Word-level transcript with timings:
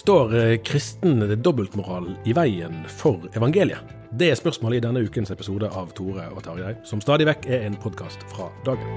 Står 0.00 0.36
eh, 0.36 0.62
kristen 0.62 1.42
dobbeltmoral 1.42 2.06
i 2.24 2.32
veien 2.32 2.78
for 2.88 3.26
evangeliet? 3.36 3.84
Det 4.16 4.30
er 4.32 4.38
spørsmålet 4.38 4.78
i 4.78 4.84
denne 4.86 5.02
ukens 5.04 5.28
episode 5.34 5.68
av 5.76 5.90
Tore 5.92 6.24
og 6.32 6.38
Tarjei, 6.46 6.70
som 6.88 7.02
stadig 7.04 7.26
vekk 7.28 7.44
er 7.52 7.66
en 7.66 7.76
podkast 7.76 8.22
fra 8.30 8.46
dagen. 8.64 8.88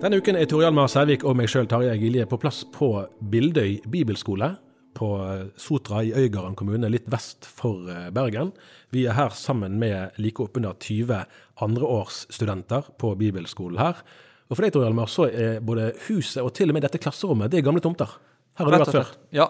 Denne 0.00 0.16
uken 0.16 0.40
er 0.40 0.48
Tore 0.48 0.64
Hjalmar 0.64 0.88
Sævik 0.88 1.26
og 1.28 1.36
meg 1.36 1.52
sjøl, 1.52 1.68
Tarjei 1.68 1.98
Gilje, 2.00 2.24
på 2.30 2.38
plass 2.40 2.62
på 2.72 2.94
Bildøy 3.20 3.82
bibelskole 3.84 4.54
på 4.96 5.10
Sotra 5.60 6.00
i 6.00 6.14
Øygarden 6.16 6.56
kommune, 6.56 6.88
litt 6.88 7.10
vest 7.12 7.44
for 7.44 7.84
eh, 7.92 8.06
Bergen. 8.16 8.54
Vi 8.96 9.04
er 9.04 9.18
her 9.18 9.36
sammen 9.36 9.76
med 9.82 10.16
like 10.16 10.40
oppunder 10.40 10.72
20 10.80 11.26
andreårsstudenter 11.68 12.94
på 12.96 13.12
bibelskolen 13.20 13.84
her. 13.84 14.00
Og 14.46 14.54
for 14.54 14.62
deg, 14.62 14.72
Tor 14.74 14.86
Hjalmar, 14.86 15.10
så 15.10 15.26
er 15.26 15.58
både 15.64 15.90
huset 16.06 16.42
og 16.44 16.52
til 16.54 16.70
og 16.70 16.76
med 16.76 16.84
dette 16.86 17.00
klasserommet 17.02 17.50
det 17.50 17.60
er 17.60 17.66
gamle 17.66 17.82
tomter. 17.82 18.12
Her 18.56 18.64
har 18.64 18.72
du 18.72 18.78
vært 18.78 18.94
før. 18.94 19.10
Ja, 19.36 19.46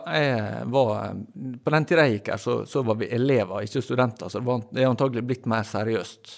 var, 0.73 1.13
på 1.63 1.75
den 1.75 1.85
tida 1.87 2.07
jeg 2.09 2.17
gikk 2.17 2.33
her, 2.33 2.41
så, 2.43 2.57
så 2.67 2.83
var 2.87 2.97
vi 2.99 3.11
elever, 3.15 3.63
ikke 3.63 3.85
studenter. 3.85 4.33
Så 4.33 4.41
det, 4.41 4.47
var, 4.49 4.65
det 4.73 4.83
er 4.83 4.91
antagelig 4.91 5.23
blitt 5.29 5.47
mer 5.51 5.69
seriøst 5.69 6.33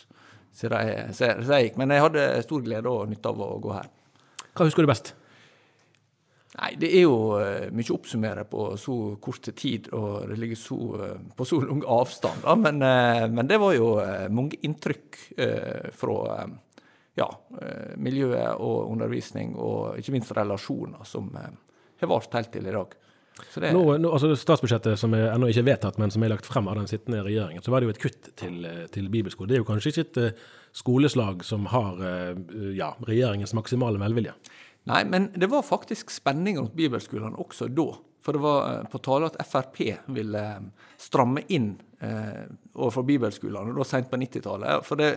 siden 0.59 0.91
jeg, 0.91 1.15
siden 1.17 1.49
jeg 1.55 1.69
gikk. 1.69 1.79
Men 1.81 1.95
jeg 1.95 2.05
hadde 2.05 2.27
stor 2.45 2.67
glede 2.67 2.93
og 2.93 3.09
nytte 3.09 3.33
av 3.33 3.41
å 3.47 3.55
gå 3.63 3.73
her. 3.73 3.89
Hva 4.53 4.69
husker 4.69 4.85
du 4.85 4.91
best? 4.91 5.15
Nei, 6.59 6.73
Det 6.81 6.91
er 6.99 7.05
jo 7.07 7.17
uh, 7.39 7.69
mye 7.73 7.93
å 7.93 7.97
oppsummere 7.97 8.45
på 8.51 8.69
så 8.81 8.99
kort 9.23 9.49
tid, 9.57 9.89
og 9.95 10.29
det 10.29 10.39
ligger 10.43 10.59
så, 10.59 10.79
uh, 10.99 11.19
på 11.39 11.47
så 11.49 11.63
lang 11.63 11.85
avstand. 11.87 12.49
Men, 12.67 12.85
men, 13.33 13.49
det 13.49 13.61
var 13.63 13.77
jo 13.79 13.93
mange 14.35 14.59
inntrykk 14.67 15.23
fra 15.97 16.17
ja, 17.19 17.29
miljøet 17.99 18.63
og 18.63 18.93
undervisning, 18.93 19.57
og 19.59 19.99
ikke 19.99 20.15
minst 20.15 20.33
relasjoner, 20.37 21.05
som 21.09 21.31
har 21.35 22.11
vart 22.11 22.35
helt 22.39 22.51
til 22.55 22.67
i 22.69 22.75
dag. 22.75 22.97
Det... 23.39 23.71
Nå, 23.71 23.83
nå, 24.03 24.11
altså 24.11 24.33
Statsbudsjettet 24.35 24.99
som 24.99 25.13
er 25.15 25.29
ennå 25.31 25.51
ikke 25.53 25.67
vedtatt, 25.69 25.99
men 26.03 26.11
som 26.11 26.25
er 26.27 26.33
lagt 26.33 26.47
frem 26.47 26.67
av 26.71 26.79
den 26.81 26.89
sittende 26.91 27.21
regjeringen, 27.27 27.63
så 27.63 27.71
var 27.71 27.83
det 27.83 27.89
jo 27.89 27.95
et 27.95 28.01
kutt 28.03 28.31
til, 28.41 28.65
til 28.95 29.11
bibelskole. 29.13 29.51
Det 29.51 29.59
er 29.59 29.63
jo 29.63 29.69
kanskje 29.69 29.93
ikke 29.93 30.07
et 30.07 30.41
skoleslag 30.79 31.45
som 31.47 31.69
har 31.71 32.03
ja, 32.75 32.93
regjeringens 33.07 33.55
maksimale 33.59 34.01
velvilje? 34.03 34.35
Nei, 34.89 35.05
men 35.05 35.31
det 35.37 35.51
var 35.53 35.67
faktisk 35.67 36.11
spenning 36.11 36.59
rundt 36.59 36.77
bibelskolene 36.79 37.39
også 37.43 37.69
da. 37.71 37.91
For 38.25 38.37
det 38.37 38.45
var 38.45 38.65
eh, 38.69 38.87
på 38.91 39.01
tale 39.05 39.31
at 39.31 39.39
Frp 39.49 39.79
ville 40.13 40.45
eh, 40.53 40.89
stramme 41.01 41.45
inn 41.55 41.71
eh, 41.77 41.88
overfor 41.99 43.03
bibelskolene, 43.03 43.73
da 43.75 43.85
sent 43.87 44.07
på 44.11 44.19
90-tallet. 44.21 44.85
For 44.87 45.01
det, 45.01 45.09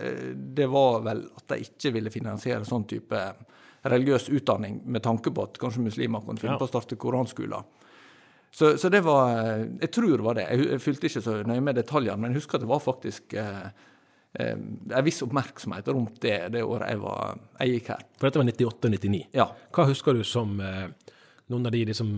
det, 0.56 0.66
var 0.66 1.04
vel 1.04 1.20
at 1.38 1.44
de 1.52 1.60
ikke 1.62 1.92
ville 1.94 2.10
finansiere 2.10 2.66
sånn 2.66 2.88
type 2.90 3.20
religiøs 3.82 4.28
utdanning 4.34 4.80
med 4.84 5.02
tanke 5.02 5.30
på 5.34 5.46
at 5.46 5.60
kanskje 5.62 5.84
muslimer 5.84 6.24
kunne 6.26 6.42
finne 6.42 6.58
på 6.58 6.66
å 6.66 6.72
starte 6.72 6.98
koranskoler. 6.98 7.62
Så, 8.52 8.78
så, 8.78 8.88
det 8.92 9.00
var 9.00 9.30
Jeg 9.80 9.90
tror 9.90 10.16
det 10.16 10.26
var 10.26 10.36
det. 10.36 10.44
Jeg, 10.50 10.66
jeg 10.74 10.84
fulgte 10.84 11.08
ikke 11.08 11.24
så 11.24 11.38
nøye 11.48 11.64
med 11.64 11.78
detaljene, 11.80 12.20
men 12.20 12.34
jeg 12.34 12.42
husker 12.42 12.58
at 12.58 12.66
det 12.66 12.68
var 12.68 12.82
faktisk 12.84 13.32
eh, 13.40 13.62
eh, 14.36 14.58
en 14.58 15.06
viss 15.06 15.22
oppmerksomhet 15.24 15.88
rundt 15.88 16.20
det 16.20 16.36
det 16.52 16.64
året 16.66 16.92
jeg, 16.92 17.00
var, 17.00 17.40
jeg 17.62 17.78
gikk 17.78 17.88
her. 17.94 18.04
For 18.18 18.28
dette 18.28 18.42
var 18.42 18.50
98-99. 18.50 19.22
Ja. 19.38 19.48
Hva 19.72 19.88
husker 19.88 20.18
du 20.18 20.20
som 20.28 20.60
eh, 20.60 20.84
noen 21.52 21.70
av 21.70 21.72
de 21.72 21.86
liksom, 21.88 22.12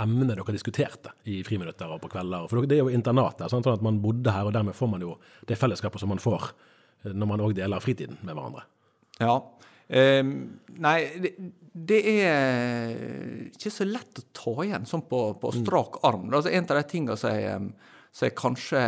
emnene 0.00 0.36
dere 0.36 0.54
diskuterte 0.54 1.12
i 1.28 1.40
friminutter 1.46 1.90
og 1.92 2.00
på 2.02 2.12
kvelder? 2.14 2.48
For 2.50 2.68
det 2.68 2.78
er 2.78 2.84
jo 2.84 2.92
internat 2.92 3.40
der, 3.40 3.52
sånn 3.52 3.66
at 3.68 3.84
man 3.84 4.00
bodde 4.02 4.32
her, 4.34 4.48
og 4.48 4.54
dermed 4.56 4.76
får 4.76 4.92
man 4.94 5.04
jo 5.04 5.16
det 5.48 5.58
fellesskapet 5.60 6.02
som 6.02 6.12
man 6.12 6.22
får 6.22 6.52
eh, 7.04 7.12
når 7.12 7.32
man 7.34 7.44
òg 7.44 7.56
deler 7.58 7.84
fritiden 7.84 8.20
med 8.22 8.36
hverandre. 8.36 8.64
Ja. 9.20 9.36
Um, 9.92 10.28
nei, 10.80 10.98
det, 11.20 11.32
det, 11.72 11.98
er 12.24 12.94
ikke 13.50 13.72
så 13.74 13.84
lett 13.84 14.22
å 14.22 14.28
ta 14.32 14.54
igjen 14.64 14.86
sånn 14.88 15.02
på, 15.08 15.24
på 15.42 15.50
strak 15.58 15.98
arm. 16.08 16.30
Altså, 16.30 16.52
en 16.52 16.68
av 16.70 16.78
de 16.78 16.84
tingene 16.88 17.18
som 17.20 17.34
jeg, 17.36 17.90
som 18.12 18.28
jeg 18.28 18.38
kanskje 18.38 18.84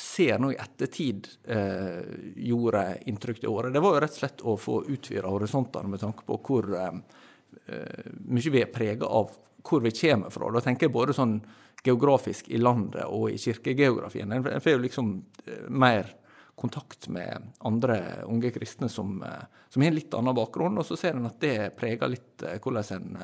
ser 0.00 0.38
nå 0.38 0.52
i 0.54 0.58
ettertid 0.60 1.26
eh, 1.50 2.00
gjorde 2.46 2.84
inntrykk 3.10 3.42
det 3.42 3.50
året, 3.50 3.74
det 3.74 3.82
var 3.82 3.96
jo 3.96 4.02
rett 4.04 4.14
og 4.14 4.22
slett 4.22 4.44
å 4.46 4.56
få 4.60 4.76
utvida 4.86 5.28
horisontene 5.28 5.90
med 5.90 6.02
tanke 6.02 6.24
på 6.26 6.38
hvor 6.46 6.70
eh, 6.78 7.00
eh 7.66 8.10
mye 8.30 8.54
vi 8.54 8.62
er 8.62 8.70
prega 8.70 9.10
av 9.10 9.34
hvor 9.62 9.80
vi 9.80 9.90
kommer 9.90 10.30
fra. 10.30 10.50
Da 10.52 10.62
tenker 10.64 10.88
jeg 10.88 10.94
både 10.94 11.16
sånn 11.16 11.40
geografisk 11.84 12.48
i 12.48 12.58
landet 12.60 13.04
og 13.08 13.30
i 13.30 13.38
kirkegeografien. 13.40 14.32
En 14.32 14.60
får 14.60 14.74
jo 14.74 14.82
liksom 14.84 15.12
eh, 15.46 15.68
mer 15.68 16.10
kontakt 16.60 17.08
med 17.08 17.52
andre 17.64 18.00
unge 18.28 18.50
kristne 18.52 18.88
som, 18.92 19.22
eh, 19.22 19.46
som 19.68 19.82
har 19.82 19.92
en 19.92 19.96
litt 19.96 20.14
annen 20.14 20.36
bakgrunn, 20.36 20.78
og 20.78 20.86
så 20.86 20.98
ser 21.00 21.16
en 21.16 21.30
at 21.30 21.40
det 21.40 21.70
preger 21.78 22.12
litt 22.12 22.44
eh, 22.44 22.58
hvordan 22.60 22.92
en, 22.96 23.22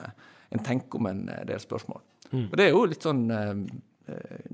en 0.57 0.65
tenker 0.65 1.01
om 1.01 1.11
en 1.11 1.27
del 1.49 1.61
spørsmål. 1.61 2.01
Mm. 2.31 2.47
Og 2.47 2.57
Det 2.57 2.65
er 2.65 2.73
jo 2.73 2.87
litt 2.89 3.07
sånn 3.07 3.29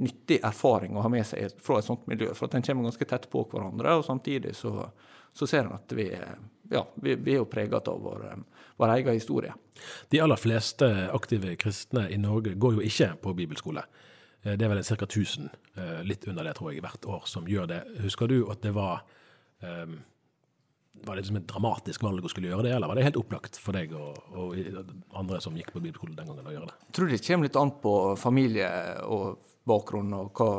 nyttig 0.00 0.38
erfaring 0.49 0.94
å 0.96 1.02
ha 1.05 1.11
med 1.12 1.26
seg 1.28 1.52
fra 1.61 1.76
et 1.78 1.85
sånt 1.85 2.06
miljø. 2.08 2.31
For 2.32 2.49
at 2.49 2.55
en 2.56 2.64
kommer 2.64 2.88
ganske 2.88 3.08
tett 3.08 3.26
på 3.32 3.43
hverandre, 3.50 3.99
og 3.99 4.06
samtidig 4.06 4.55
så, 4.56 4.87
så 5.37 5.49
ser 5.49 5.67
en 5.67 5.76
at 5.76 5.93
vi, 5.96 6.06
ja, 6.72 6.84
vi, 6.94 7.16
vi 7.20 7.36
er 7.36 7.42
jo 7.42 7.48
preget 7.50 7.88
av 7.88 8.00
vår, 8.02 8.28
vår, 8.80 8.94
egen 8.98 9.19
historie. 9.19 9.54
De 10.12 10.20
aller 10.22 10.40
fleste 10.40 10.88
aktive 11.12 11.56
kristne 11.60 12.06
i 12.12 12.20
Norge 12.20 12.54
går 12.54 12.78
jo 12.78 12.86
ikke 12.86 13.12
på 13.22 13.34
bibelskole. 13.42 13.84
Eh, 14.42 14.54
det 14.56 14.66
er 14.66 14.72
vel 14.72 14.84
ca. 14.86 15.08
1000, 15.08 15.50
eh, 15.76 16.00
litt 16.08 16.28
under 16.30 16.48
det 16.48 16.56
tror 16.58 16.72
jeg, 16.72 16.84
hvert 16.84 17.10
år 17.10 17.28
som 17.30 17.48
gjør 17.48 17.69
det. 17.74 17.82
Husker 18.06 18.30
du 18.30 18.40
at 18.52 18.64
det 18.64 18.74
var 18.76 19.04
um, 19.60 20.00
var 20.92 21.16
det 21.16 21.22
liksom 21.22 21.38
et 21.40 21.48
dramatisk 21.48 22.02
valg 22.04 22.24
å 22.24 22.30
skulle 22.30 22.50
gjøre 22.50 22.66
det, 22.66 22.75
eller 22.76 22.90
var 22.90 22.98
det 22.98 23.06
helt 23.06 23.18
opplagt 23.18 23.56
for 23.60 23.75
deg 23.76 23.94
og, 23.96 24.18
og 24.36 24.58
andre 25.18 25.40
som 25.42 25.56
gikk 25.56 25.72
på 25.72 25.80
bibelskole 25.80 26.14
den 26.18 26.28
gangen 26.28 26.46
å 26.46 26.52
gjøre 26.52 26.68
det? 26.68 26.76
Jeg 26.90 26.96
tror 26.98 27.10
det 27.10 27.22
kommer 27.26 27.48
litt 27.48 27.58
an 27.58 27.72
på 27.82 27.94
familie 28.20 28.68
og 29.08 29.40
bakgrunn 29.68 30.12
og 30.18 30.36
hva, 30.36 30.50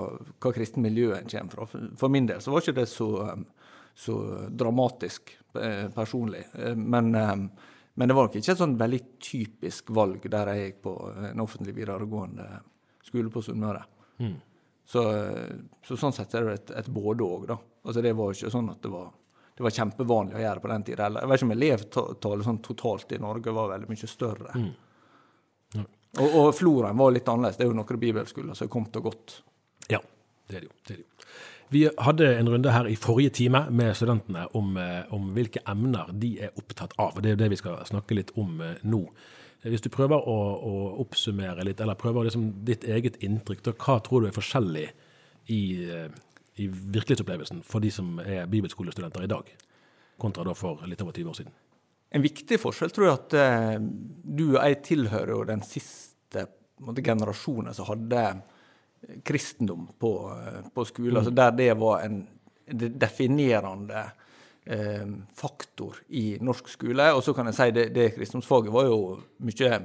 hva 0.42 0.54
kristen 0.56 0.84
miljø 0.84 1.14
en 1.18 1.30
kommer 1.30 1.54
fra. 1.54 1.84
For 2.00 2.12
min 2.12 2.28
del 2.30 2.42
så 2.44 2.54
var 2.54 2.64
ikke 2.64 2.80
det 2.82 2.88
så, 2.92 3.10
så 3.96 4.18
dramatisk 4.50 5.36
eh, 5.36 5.43
personlig. 5.96 6.46
Eh, 6.54 6.76
men, 6.76 7.16
eh, 7.16 7.36
men, 7.94 8.08
det 8.08 8.16
var 8.18 8.28
nok 8.28 8.38
ikke 8.40 8.54
et 8.56 8.62
sånn 8.62 8.78
veldig 8.80 9.02
typisk 9.22 9.92
valg 9.96 10.26
der 10.32 10.54
jeg 10.54 10.68
gikk 10.68 10.80
på 10.88 10.96
en 11.30 11.44
offentlig 11.44 11.76
videregående 11.78 12.48
skole 13.04 13.34
på 13.34 13.44
Sunnmøre. 13.46 13.84
Mm. 14.24 14.38
Så, 14.86 15.04
så, 15.88 15.98
sånn 15.98 16.16
sett 16.16 16.34
er 16.36 16.48
det 16.48 16.56
et, 16.60 16.72
et 16.84 16.90
både 16.92 17.24
òg, 17.24 17.46
da. 17.54 17.58
Altså 17.84 18.02
det 18.04 18.16
var 18.18 18.34
ikke 18.34 18.52
sånn 18.52 18.72
at 18.74 18.82
det 18.84 18.92
var 18.92 19.12
det 19.54 19.62
var 19.62 19.74
kjempevanlig 19.76 20.34
å 20.34 20.42
gjøre 20.42 20.62
på 20.64 20.70
den 20.72 20.84
tida. 20.88 21.08
Jeg 21.14 21.30
vet 21.30 21.38
ikke 21.38 21.46
om 21.46 21.54
elevtallet 21.54 22.48
sånn 22.48 22.62
totalt 22.66 23.12
i 23.14 23.20
Norge 23.22 23.54
var 23.54 23.70
veldig 23.70 23.90
mye 23.92 24.10
større. 24.10 24.54
Mm. 24.58 24.72
Ja. 25.76 25.84
Og, 26.24 26.38
og, 26.40 26.48
floraen 26.58 26.98
var 26.98 27.14
litt 27.14 27.30
annerledes. 27.30 27.60
Det 27.60 27.68
er 27.68 27.70
jo 27.70 27.78
noen 27.78 28.02
bibelskoler 28.02 28.58
som 28.58 28.72
kom 28.74 28.88
og 28.90 29.10
gått. 29.12 29.36
Ja, 29.94 30.00
det 30.50 30.58
er 30.58 30.66
det 30.66 30.72
jo. 30.72 30.80
Det 30.82 30.96
er 30.96 31.04
det 31.04 31.06
jo. 31.06 31.30
Vi 31.70 31.86
hadde 31.98 32.28
en 32.38 32.50
runde 32.50 32.72
her 32.72 32.88
i 32.88 32.96
forrige 33.00 33.30
time 33.30 33.66
med 33.72 33.96
studentene 33.98 34.46
om, 34.58 34.76
eh, 34.78 35.14
om, 35.14 35.32
hvilke 35.34 35.64
emner 35.70 36.12
de 36.12 36.36
er 36.46 36.60
opptatt 36.60 36.94
av. 36.98 37.16
og 37.16 37.24
Det 37.24 37.32
er 37.32 37.40
det 37.40 37.50
vi 37.54 37.62
skal 37.62 37.86
snakke 37.88 38.18
litt 38.18 38.34
om 38.38 38.62
eh, 38.62 38.76
nå. 38.84 39.06
Hvis 39.64 39.86
du 39.86 39.90
prøver 39.90 40.20
å, 40.28 40.38
å 40.60 40.74
oppsummere 41.00 41.64
litt, 41.64 41.80
eller 41.82 41.96
prøver 41.96 42.28
liksom 42.28 42.50
ditt 42.68 42.84
eget 42.84 43.22
inntrykk, 43.24 43.64
da, 43.64 43.74
hva 43.80 44.00
tror 44.04 44.22
du 44.22 44.28
er 44.28 44.36
forskjellig 44.36 44.88
i 45.54 45.64
eh, 45.88 46.08
i 46.62 46.68
virkelighetsopplevelsen 46.70 47.64
for 47.66 47.82
de 47.82 47.90
som 47.90 48.20
er 48.22 48.44
bibelskolestudenter 48.46 49.24
i 49.26 49.30
dag, 49.32 49.48
kontra 50.22 50.44
da 50.46 50.54
for 50.54 50.84
litt 50.86 51.02
over 51.02 51.16
20 51.16 51.32
år 51.32 51.38
siden? 51.40 51.56
En 52.14 52.22
viktig 52.22 52.60
forskjell 52.62 52.92
tror 52.94 53.08
jeg 53.08 53.16
at 53.16 53.80
du 54.22 54.44
og 54.52 54.60
jeg 54.60 54.78
tilhører 54.86 55.32
jo 55.34 55.48
den 55.50 55.64
siste 55.66 56.44
måte, 56.86 57.02
generasjonen 57.02 57.74
som 57.74 57.90
hadde 57.90 58.22
kristendom 59.24 59.88
på, 60.00 60.14
eh, 60.32 60.62
på 60.74 60.86
skolen. 60.86 61.18
Mm. 61.18 61.22
Altså 61.22 61.36
der 61.36 61.58
det 61.58 61.74
var 61.80 62.06
en 62.06 62.22
definerende 63.00 64.06
eh, 64.66 65.10
faktor 65.36 66.00
i 66.08 66.38
norsk 66.42 66.70
skole. 66.70 67.12
Og 67.14 67.24
så 67.24 67.34
kan 67.34 67.50
jeg 67.52 67.60
si 67.60 67.70
det, 67.76 67.90
det 67.96 68.14
kristendomsfaget 68.16 68.74
var 68.74 68.90
jo 68.90 69.04
mye 69.44 69.84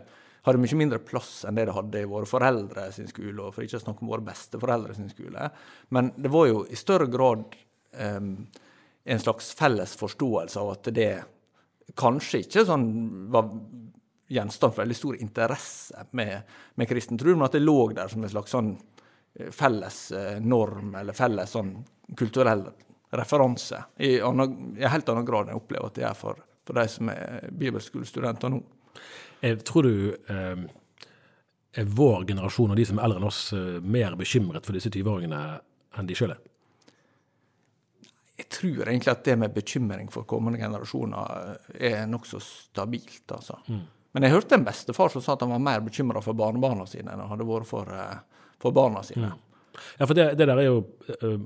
hadde 0.48 0.60
mye 0.62 0.78
mindre 0.78 1.00
plass 1.04 1.42
enn 1.44 1.58
det 1.58 1.66
det 1.68 1.74
hadde 1.76 2.02
i 2.02 2.08
våre 2.08 2.28
foreldre 2.28 2.86
sin 2.94 3.08
skole, 3.10 3.42
og 3.42 3.52
for 3.54 3.66
ikke 3.66 3.80
å 3.80 3.82
snakke 3.82 4.04
om 4.04 4.12
våre 4.12 4.24
besteforeldre 4.24 4.94
sin 4.96 5.10
skole. 5.12 5.50
Men 5.94 6.12
det 6.16 6.30
var 6.32 6.46
jo 6.48 6.62
i 6.70 6.78
større 6.78 7.08
grad 7.10 7.44
um, 7.98 8.30
en 9.08 9.20
slags 9.20 9.50
felles 9.58 9.92
forståelse 9.98 10.62
av 10.62 10.72
at 10.76 10.90
det 10.94 11.12
kanskje 11.98 12.42
ikke 12.44 12.64
sånn 12.68 12.88
var 13.32 13.50
gjenstand 14.28 14.74
for 14.74 14.82
veldig 14.82 14.96
stor 14.96 15.18
interesse 15.20 16.06
med, 16.16 16.48
med 16.76 16.88
kristen 16.90 17.20
tro, 17.20 17.34
men 17.34 17.48
at 17.48 17.56
det 17.56 17.64
lå 17.64 17.78
der 17.96 18.12
som 18.12 18.24
en 18.24 18.32
slags 18.32 18.52
sånn 18.52 18.74
felles 19.54 20.00
eh, 20.12 20.40
norm, 20.40 20.94
eller 20.98 21.16
felles 21.16 21.54
sånn 21.54 21.72
kulturell 22.16 22.64
referanse. 23.10 23.82
I, 23.96 24.18
I 24.18 24.90
helt 24.92 25.08
annen 25.08 25.26
grad 25.28 25.46
enn 25.46 25.54
jeg 25.54 25.62
opplever 25.62 25.88
at 25.92 25.96
det 25.96 26.06
er 26.08 26.18
for, 26.18 26.40
for 26.66 26.80
de 26.80 26.84
som 26.90 27.12
er 27.12 27.48
bibelskolestudenter 27.52 28.52
nå. 28.52 28.60
Jeg 29.40 29.62
tror 29.66 29.86
du 29.86 29.94
eh, 30.12 30.66
er 31.78 31.90
vår 31.96 32.26
generasjon 32.28 32.74
og 32.74 32.78
de 32.78 32.86
som 32.88 32.98
er 32.98 33.06
eldre 33.06 33.22
enn 33.22 33.28
oss, 33.28 33.42
eh, 33.56 33.78
mer 33.80 34.16
bekymret 34.18 34.66
for 34.66 34.76
disse 34.76 34.90
20-åringene 34.92 35.42
enn 35.98 36.08
de 36.08 36.16
sjøl 36.18 36.34
er? 36.34 36.40
Jeg 38.38 38.48
tror 38.54 38.86
egentlig 38.86 39.12
at 39.12 39.24
det 39.26 39.36
med 39.38 39.54
bekymring 39.54 40.10
for 40.14 40.26
kommende 40.30 40.60
generasjoner 40.60 41.54
eh, 41.78 41.92
er 41.92 42.10
nokså 42.10 42.40
stabilt, 42.42 43.26
altså. 43.34 43.58
Mm. 43.68 43.86
Men 44.16 44.24
jeg 44.24 44.32
hørte 44.32 44.56
en 44.56 44.64
bestefar 44.66 45.12
som 45.12 45.22
sa 45.22 45.34
at 45.34 45.42
han 45.44 45.52
var 45.52 45.62
mer 45.62 45.82
bekymra 45.84 46.22
for 46.24 46.38
barnebarna 46.38 46.86
sine 46.88 47.12
enn 47.12 47.20
han 47.22 47.30
hadde 47.30 47.46
vært 47.46 47.68
for, 47.68 47.90
eh, 47.92 48.27
for 48.62 48.74
barna 48.74 49.04
sine. 49.06 49.30
Mm. 49.30 49.44
Ja, 50.00 50.06
for 50.08 50.16
det, 50.18 50.32
det, 50.38 50.46
der 50.50 50.58
er 50.58 50.66
jo 50.66 50.78
uh, 50.80 51.38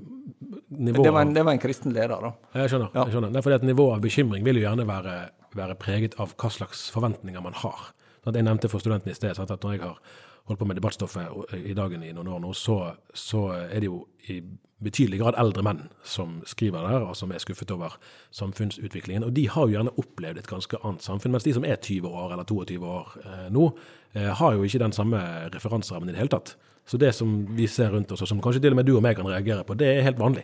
nivået 0.73 1.05
det 1.05 1.13
var, 1.13 1.21
en, 1.21 1.35
det 1.35 1.43
var 1.45 1.53
en 1.53 1.61
kristen 1.61 1.93
leder, 1.93 2.17
da. 2.17 2.31
Jeg 2.57 2.71
skjønner. 2.71 2.89
Ja. 2.95 3.03
jeg 3.05 3.13
skjønner. 3.13 3.33
Det 3.33 3.39
er 3.39 3.45
fordi 3.45 3.57
at 3.59 3.65
Nivået 3.67 3.97
av 3.99 4.05
bekymring 4.07 4.45
vil 4.47 4.57
jo 4.57 4.63
gjerne 4.65 4.87
være 4.89 5.17
være 5.57 5.77
preget 5.79 6.17
av 6.21 6.35
hva 6.39 6.51
slags 6.51 6.87
forventninger 6.93 7.43
man 7.43 7.57
har. 7.63 7.89
Sånn 8.23 8.37
jeg 8.39 8.47
nevnte 8.47 8.71
for 8.71 8.83
studentene 8.83 9.13
i 9.13 9.17
sted 9.17 9.39
at 9.39 9.53
når 9.63 9.75
jeg 9.75 9.83
har 9.83 10.19
holdt 10.49 10.59
på 10.59 10.67
med 10.67 10.79
debattstoffet 10.79 11.55
i 11.55 11.75
dagen 11.77 12.03
i 12.03 12.11
noen 12.15 12.33
år 12.35 12.43
nå, 12.43 12.51
så, 12.57 12.93
så, 13.15 13.45
er 13.63 13.79
det 13.79 13.89
jo 13.89 14.03
i 14.31 14.41
betydelig 14.83 15.21
grad 15.21 15.37
eldre 15.39 15.63
menn 15.63 15.85
som 16.07 16.41
skriver 16.47 16.83
der, 16.83 17.05
og 17.07 17.15
som 17.15 17.31
er 17.31 17.39
skuffet 17.39 17.71
over 17.71 17.95
samfunnsutviklingen. 18.35 19.23
Og 19.23 19.31
de 19.37 19.45
har 19.51 19.69
jo 19.69 19.77
gjerne 19.77 19.93
opplevd 20.01 20.41
et 20.41 20.49
ganske 20.49 20.79
annet 20.83 21.05
samfunn, 21.05 21.31
mens 21.35 21.47
de 21.47 21.53
som 21.55 21.67
er 21.67 21.79
20 21.79 22.09
år 22.09 22.35
eller 22.35 22.47
22 22.49 22.81
år 22.83 23.13
eh, 23.23 23.45
nå, 23.55 23.69
eh, 24.17 24.33
har 24.41 24.57
jo 24.57 24.67
ikke 24.67 24.83
den 24.83 24.95
samme 24.95 25.21
referanserammen 25.53 26.11
i 26.11 26.15
det 26.15 26.19
hele 26.25 26.33
tatt. 26.35 26.57
Så 26.85 26.99
det 26.99 27.13
som 27.15 27.55
vi 27.55 27.67
ser 27.67 27.93
rundt 27.93 28.11
oss, 28.11 28.21
og 28.21 28.27
som 28.27 28.41
kanskje 28.43 28.61
til 28.63 28.75
og 28.75 28.79
med 28.81 28.87
du 28.87 28.95
og 28.97 29.03
meg 29.05 29.15
kan 29.17 29.27
reagere 29.29 29.63
på, 29.67 29.77
det 29.79 29.87
er 29.89 30.05
helt 30.07 30.19
vanlig. 30.19 30.43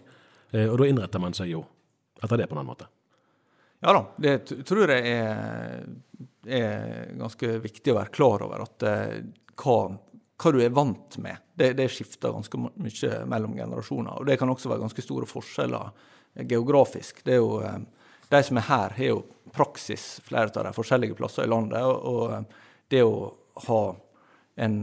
Eh, 0.51 0.67
og 0.69 0.79
da 0.79 0.87
innretter 0.87 1.21
man 1.21 1.35
seg 1.35 1.51
jo 1.53 1.65
etter 2.19 2.39
det 2.39 2.47
på 2.49 2.55
en 2.55 2.61
annen 2.61 2.71
måte. 2.71 2.87
Ja 3.79 3.93
da, 3.95 4.01
det 4.19 4.63
tror 4.67 4.91
jeg 4.91 5.11
er, 5.13 5.83
er, 6.43 7.11
ganske 7.19 7.51
viktig 7.63 7.93
å 7.93 7.99
være 8.01 8.15
klar 8.15 8.43
over. 8.47 8.65
At 8.65 8.87
eh, 8.87 9.19
hva, 9.59 9.77
hva, 10.35 10.53
du 10.55 10.59
er 10.63 10.73
vant 10.75 11.19
med, 11.23 11.45
det, 11.59 11.73
det, 11.79 11.87
skifter 11.91 12.35
ganske 12.35 12.59
mye 12.59 13.21
mellom 13.31 13.55
generasjoner. 13.59 14.19
Og 14.19 14.27
det 14.27 14.39
kan 14.39 14.51
også 14.51 14.71
være 14.71 14.83
ganske 14.83 15.05
store 15.05 15.29
forskjeller 15.29 16.43
geografisk. 16.49 17.23
Det 17.23 17.37
er 17.37 17.43
jo, 17.43 17.61
eh, 17.63 17.79
de 18.29 18.43
som 18.45 18.59
er 18.59 18.67
her, 18.67 18.97
har 18.99 19.13
jo 19.13 19.23
praksis 19.55 20.19
flere 20.27 20.51
av 20.53 20.67
de 20.67 20.75
forskjellige 20.75 21.15
plasser 21.19 21.47
i 21.47 21.51
landet. 21.51 21.83
Og, 21.83 22.67
det 22.89 23.03
å 23.05 23.29
ha 23.67 23.81
en, 24.65 24.79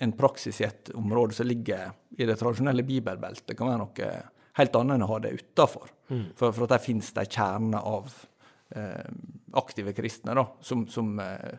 en 0.00 0.12
praksis 0.16 0.60
i 0.62 0.66
et 0.66 0.90
område 0.96 1.36
som 1.36 1.48
ligger 1.48 1.92
i 2.16 2.26
det 2.28 2.38
tradisjonelle 2.40 2.84
bibelbeltet, 2.88 3.56
kan 3.56 3.68
være 3.68 3.82
noe 3.82 4.12
helt 4.58 4.76
annet 4.78 4.96
enn 4.96 5.04
å 5.04 5.10
ha 5.10 5.18
det 5.22 5.34
utafor. 5.36 5.90
Mm. 6.08 6.24
For, 6.38 6.52
for, 6.52 6.64
at 6.66 6.74
der 6.74 6.84
finnes 6.84 7.12
det 7.16 7.26
kjerne 7.30 7.82
av 7.86 8.08
eh, 8.76 9.10
aktive 9.60 9.94
kristne 9.96 10.34
da, 10.36 10.46
som, 10.64 10.86
som 10.90 11.12
eh, 11.22 11.58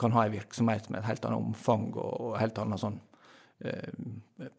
kan 0.00 0.14
ha 0.16 0.24
en 0.24 0.34
virksomhet 0.34 0.88
med 0.88 1.02
et 1.02 1.10
helt 1.10 1.26
annet 1.28 1.50
omfang 1.50 1.90
og, 1.92 2.12
og 2.14 2.38
helt 2.40 2.60
annen 2.62 2.80
sånn, 2.80 3.00
eh, 3.66 3.90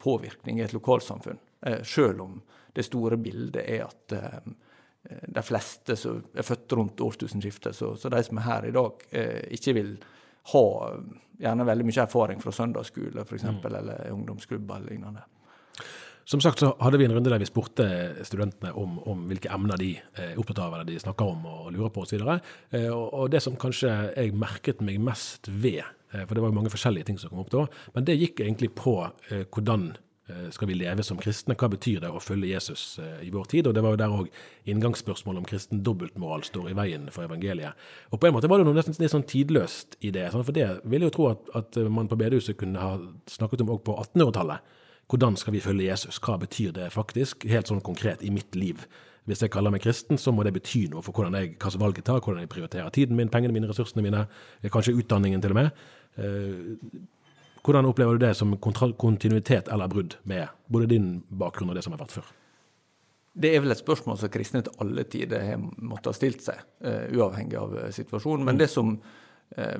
påvirkning 0.03 0.59
i 0.59 0.65
et 0.67 0.75
lokalsamfunn. 0.75 1.39
Eh, 1.65 1.81
selv 1.87 2.27
om 2.27 2.37
det 2.75 2.85
store 2.87 3.17
bildet 3.21 3.63
er 3.63 3.87
at 3.87 4.17
eh, 4.17 4.51
de 5.25 5.43
fleste 5.43 5.95
som 5.97 6.21
er 6.37 6.45
født 6.45 6.77
rundt 6.77 7.01
årtusenskiftet, 7.01 7.75
så, 7.75 7.95
så, 7.97 8.11
de 8.13 8.21
som 8.27 8.37
er 8.37 8.47
her 8.47 8.67
i 8.69 8.75
dag, 8.75 9.05
eh, 9.09 9.39
ikke 9.57 9.75
vil 9.79 9.95
ha 10.53 10.65
gjerne 11.41 11.65
veldig 11.65 11.85
mye 11.87 12.01
erfaring 12.03 12.41
fra 12.41 12.53
søndagsskole 12.55 13.25
f.eks., 13.25 13.45
mm. 13.49 13.61
eller 13.69 14.09
ungdomsklubber 14.13 14.81
eller 14.81 14.93
lignende. 14.93 15.23
Som 16.31 16.41
sagt 16.41 16.61
så 16.61 16.69
hadde 16.79 16.99
vi 17.01 17.07
en 17.07 17.15
runde 17.15 17.31
der 17.31 17.41
vi 17.41 17.49
spurte 17.49 17.85
studentene 18.27 18.71
om, 18.77 18.99
om 19.09 19.23
hvilke 19.29 19.49
emner 19.51 19.79
de 19.81 19.95
er 20.21 20.37
opptatt 20.39 20.61
av, 20.63 20.75
eller 20.75 20.87
de 20.87 20.99
snakker 21.01 21.31
om 21.33 21.47
og 21.49 21.71
lurer 21.73 21.89
på 21.93 22.05
osv. 22.05 22.21
Eh, 22.21 22.87
og, 22.93 23.07
og 23.09 23.31
det 23.33 23.41
som 23.43 23.57
kanskje 23.59 23.89
jeg 24.13 24.37
merket 24.37 24.83
meg 24.85 25.01
mest 25.01 25.49
ved, 25.49 25.81
eh, 26.13 26.23
for 26.23 26.37
det 26.37 26.45
var 26.45 26.53
jo 26.53 26.59
mange 26.59 26.73
forskjellige 26.73 27.09
ting 27.09 27.19
som 27.19 27.33
kom 27.33 27.41
opp 27.43 27.51
da, 27.53 27.65
men 27.95 28.07
det 28.07 28.19
gikk 28.19 28.43
egentlig 28.45 28.71
på 28.77 28.95
eh, 29.31 29.43
hvordan 29.49 29.89
skal 30.55 30.69
vi 30.69 30.77
leve 30.79 31.03
som 31.03 31.19
kristne? 31.21 31.55
Hva 31.59 31.69
betyr 31.71 32.01
det 32.03 32.11
å 32.11 32.21
følge 32.23 32.51
Jesus 32.51 32.99
i 33.23 33.29
vår 33.33 33.49
tid? 33.51 33.67
Og 33.67 33.75
Det 33.75 33.83
var 33.83 33.95
jo 33.95 34.01
der 34.01 34.15
òg 34.15 34.29
inngangsspørsmålet 34.71 35.41
om 35.43 35.47
kristen 35.49 35.83
dobbeltmoral 35.85 36.43
står 36.47 36.71
i 36.71 36.77
veien 36.77 37.09
for 37.11 37.27
evangeliet. 37.27 37.77
Og 38.11 38.19
På 38.21 38.27
en 38.27 38.35
måte 38.35 38.49
var 38.51 38.61
det 38.61 38.67
noe 38.69 38.77
nesten 38.77 38.97
litt 38.99 39.13
sånn 39.13 39.27
tidløst 39.27 39.97
i 40.01 40.11
det. 40.15 40.27
For 40.31 40.55
det 40.55 40.67
vil 40.83 41.05
jeg 41.05 41.11
jo 41.11 41.15
tro 41.17 41.29
at, 41.33 41.53
at 41.61 41.81
man 41.89 42.09
på 42.11 42.19
bedehuset 42.19 42.59
kunne 42.59 42.81
ha 42.81 42.95
snakket 43.29 43.65
om 43.65 43.75
òg 43.75 43.83
på 43.87 43.97
1800-tallet. 43.97 44.77
Hvordan 45.11 45.35
skal 45.35 45.53
vi 45.53 45.59
følge 45.63 45.89
Jesus? 45.89 46.19
Hva 46.23 46.37
betyr 46.39 46.71
det 46.75 46.91
faktisk, 46.93 47.43
helt 47.51 47.67
sånn 47.67 47.83
konkret 47.83 48.21
i 48.23 48.31
mitt 48.31 48.55
liv? 48.55 48.85
Hvis 49.29 49.43
jeg 49.43 49.51
kaller 49.53 49.73
meg 49.73 49.83
kristen, 49.83 50.17
så 50.17 50.31
må 50.33 50.45
det 50.47 50.53
bety 50.55 50.87
noe 50.89 51.03
for 51.05 51.13
hvordan 51.13 51.35
jeg, 51.37 51.57
hva 51.61 51.71
valg 51.83 51.99
jeg 51.99 52.07
tar, 52.07 52.21
hvordan 52.23 52.45
jeg 52.45 52.51
prioriterer 52.53 52.93
tiden 52.95 53.19
min, 53.19 53.29
pengene 53.29 53.53
mine, 53.53 53.69
ressursene 53.69 54.05
mine, 54.05 54.23
kanskje 54.73 54.95
utdanningen 54.97 55.43
til 55.43 55.53
og 55.53 55.59
med. 55.59 55.69
Eh, 57.61 57.65
hvordan 57.65 57.85
opplever 57.85 58.17
du 58.17 58.25
det 58.25 58.35
som 58.35 58.57
kontinuitet 58.57 59.67
eller 59.67 59.87
brudd 59.87 60.15
med 60.23 60.47
både 60.67 60.85
din 60.87 61.23
bakgrunn 61.29 61.69
og 61.69 61.75
det 61.75 61.83
som 61.83 61.93
har 61.93 61.99
vært 62.01 62.11
før? 62.11 62.31
Det 63.33 63.55
er 63.55 63.61
vel 63.61 63.71
et 63.71 63.79
spørsmål 63.79 64.17
som 64.19 64.29
kristne 64.29 64.61
til 64.61 64.73
alle 64.79 65.03
tider 65.03 65.39
har 65.45 65.57
måttet 65.57 66.09
ha 66.09 66.13
stilt 66.13 66.41
seg, 66.43 66.57
uh, 66.83 67.07
uavhengig 67.15 67.55
av 67.55 67.71
uh, 67.77 67.89
situasjonen. 67.89 68.43
Men 68.43 68.57
mm. 68.57 68.59
det 68.59 68.67
som 68.67 68.97
uh, 69.57 69.77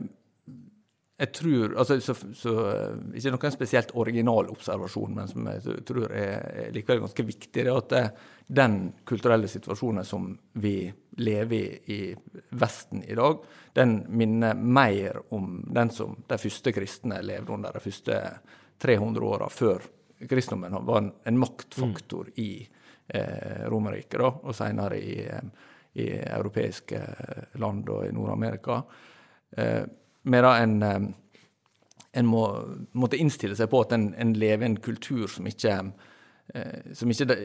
jeg 1.22 1.34
tror 1.38 1.75
altså, 1.78 2.00
så, 2.01 2.16
så, 2.34 2.51
eh, 2.72 2.94
Ikke 3.20 3.34
noen 3.36 3.54
spesielt 3.54 3.92
original 4.01 4.48
observasjon, 4.50 5.13
men 5.20 5.28
som 5.30 5.50
jeg 5.51 5.84
tror 5.86 6.08
er, 6.10 6.48
er 6.63 6.72
likevel 6.74 7.04
ganske 7.04 7.25
viktig. 7.28 7.51
det 7.54 7.68
er 7.68 7.78
at 7.78 7.92
det, 7.94 8.04
den 8.48 8.78
kulturelle 9.06 9.48
situasjonen 9.48 10.08
som 10.08 10.32
vi 10.54 10.92
lever 11.22 11.58
i 11.58 11.92
i 11.94 12.16
Vesten 12.58 13.04
i 13.04 13.16
dag, 13.16 13.38
den 13.74 14.00
minner 14.10 14.56
mer 14.56 15.22
om 15.30 15.62
den 15.68 15.94
som 15.94 16.18
de 16.28 16.38
første 16.42 16.74
kristne 16.74 17.22
levde 17.22 17.54
under 17.54 17.72
de 17.72 17.84
første 17.84 18.18
300 18.82 19.25
åra 19.25 19.50
før 19.50 19.86
kristendommen 20.30 20.86
var 20.86 21.04
en, 21.04 21.13
en 21.24 21.40
maktfaktor 21.40 22.34
mm. 22.34 22.34
i 22.42 22.51
eh, 23.08 23.70
Romerriket, 23.70 24.22
og 24.22 24.56
senere 24.56 24.98
i, 24.98 25.22
eh, 25.25 25.70
i 26.01 26.12
europeiske 26.18 27.01
land 27.62 27.90
og 27.90 28.06
i 28.08 28.13
Nord-Amerika. 28.16 28.82
Eh, 29.58 29.84
medan 30.24 30.62
en, 30.62 30.84
eh, 30.84 31.01
en 32.12 32.28
må, 32.28 32.46
måtte 32.92 33.20
innstille 33.20 33.56
seg 33.58 33.70
på 33.72 33.84
at 33.86 33.96
en, 33.98 34.12
en 34.13 34.34
lever 34.38 34.66
i 34.66 34.70
en 34.72 34.80
kultur 34.84 35.28
som 35.32 35.48
ikke, 35.48 35.78
eh, 36.54 36.94
som 36.98 37.12
ikke 37.12 37.38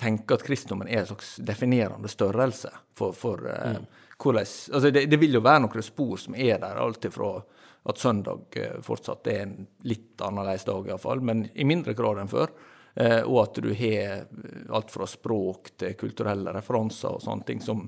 tenker 0.00 0.38
at 0.38 0.46
kristendommen 0.46 0.90
er 0.90 1.02
en 1.02 1.12
slags 1.12 1.36
definerende 1.44 2.10
størrelse 2.10 2.72
for, 2.98 3.16
for 3.16 3.44
mm. 3.44 3.86
hvordan 4.16 4.44
altså 4.46 4.90
det, 4.90 5.06
det, 5.06 5.20
vil 5.20 5.38
jo 5.38 5.44
være 5.44 5.66
noen 5.66 5.86
spor 5.86 6.16
som 6.20 6.36
er 6.36 6.58
der, 6.62 6.82
alt 6.82 7.06
fra 7.14 7.36
at 7.88 7.98
søndag 7.98 8.56
eh, 8.56 8.80
fortsatt 8.84 9.26
er 9.30 9.44
en 9.46 9.54
litt 9.88 10.20
annerledes 10.20 10.66
dag, 10.68 10.88
iallfall, 10.88 11.22
men 11.24 11.46
i 11.54 11.66
mindre 11.68 11.94
grad 11.96 12.20
enn 12.22 12.30
før. 12.30 12.52
Eh, 12.98 13.22
og 13.22 13.38
at 13.44 13.60
du 13.62 13.70
har 13.78 14.26
alt 14.74 14.92
fra 14.92 15.06
språk 15.08 15.72
til 15.78 15.96
kulturelle 15.96 16.52
referanser 16.56 17.14
og 17.14 17.22
sånne 17.24 17.46
ting 17.48 17.62
som, 17.64 17.86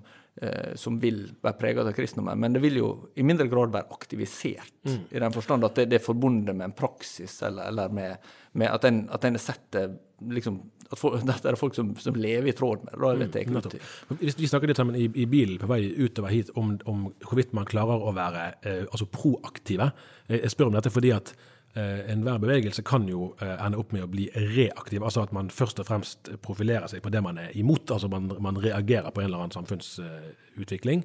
som 0.75 0.97
vil 1.00 1.18
være 1.44 1.59
preget 1.61 1.85
av 1.85 1.92
kristendommen. 1.92 2.38
Men 2.40 2.54
det 2.54 2.62
vil 2.62 2.78
jo 2.80 2.90
i 3.20 3.25
mindre 3.26 3.44
grad 3.50 3.75
være 3.75 3.92
aktivisert, 3.92 4.73
mm. 4.88 5.00
i 5.12 5.20
den 5.20 5.35
forstand 5.35 5.66
at 5.68 5.76
det, 5.76 5.88
det, 5.90 5.99
er 6.00 6.04
forbundet 6.04 6.56
med 6.56 6.70
en 6.70 6.76
praksis, 6.76 7.35
eller, 7.44 7.68
eller 7.68 7.92
med, 7.92 8.30
med, 8.52 8.70
at 8.73 8.87
en, 8.88 9.02
at 9.12 9.26
en 9.28 9.37
setter 9.40 9.92
liksom, 10.32 10.56
at 10.90 10.99
for, 10.99 11.18
at 11.20 11.44
det 11.44 11.52
er 11.52 11.61
folk 11.61 11.76
som, 11.76 11.92
som, 12.00 12.16
lever 12.16 12.50
i 12.52 12.56
tråd 12.56 12.88
med 12.88 13.28
det. 13.32 13.44
Mm, 13.52 13.61
vi, 14.16 14.32
vi 14.37 14.50
snakket 14.50 14.73
litt 14.73 14.80
sammen 14.80 14.97
i, 14.97 15.06
i, 15.12 15.28
bilen 15.30 15.61
på 15.61 15.68
vei 15.70 15.82
utover 16.00 16.32
hit 16.32 16.52
om, 16.56 16.75
om 16.88 17.06
hvorvidt 17.26 17.54
man 17.56 17.68
klarer 17.68 18.00
å 18.00 18.16
være 18.16 18.50
eh, 18.64 18.85
altså 18.88 19.09
proaktive. 19.12 19.92
Jeg, 20.26 20.44
jeg 20.44 20.54
spør 20.56 20.73
om 20.73 20.78
dette 20.80 20.94
fordi 20.94 21.14
at 21.16 21.35
Eh, 21.35 21.60
enhver 21.79 22.39
bevegelse 22.43 22.83
kan 22.83 23.05
jo 23.09 23.29
eh, 23.41 23.55
ende 23.62 23.79
opp 23.79 23.93
med 23.95 24.03
å 24.03 24.11
bli 24.11 24.27
reaktiv, 24.35 25.05
altså 25.07 25.23
at 25.23 25.35
man 25.35 25.53
først 25.55 25.79
og 25.79 25.87
fremst 25.87 26.33
profilerer 26.43 26.91
seg 26.91 27.03
på 27.05 27.12
det 27.15 27.23
man 27.23 27.39
er 27.39 27.53
imot. 27.59 27.93
Altså 27.95 28.11
man, 28.11 28.27
man 28.43 28.59
reagerer 28.59 29.12
på 29.15 29.23
en 29.23 29.29
eller 29.29 29.45
annen 29.45 29.55
samfunnsutvikling. 29.55 31.05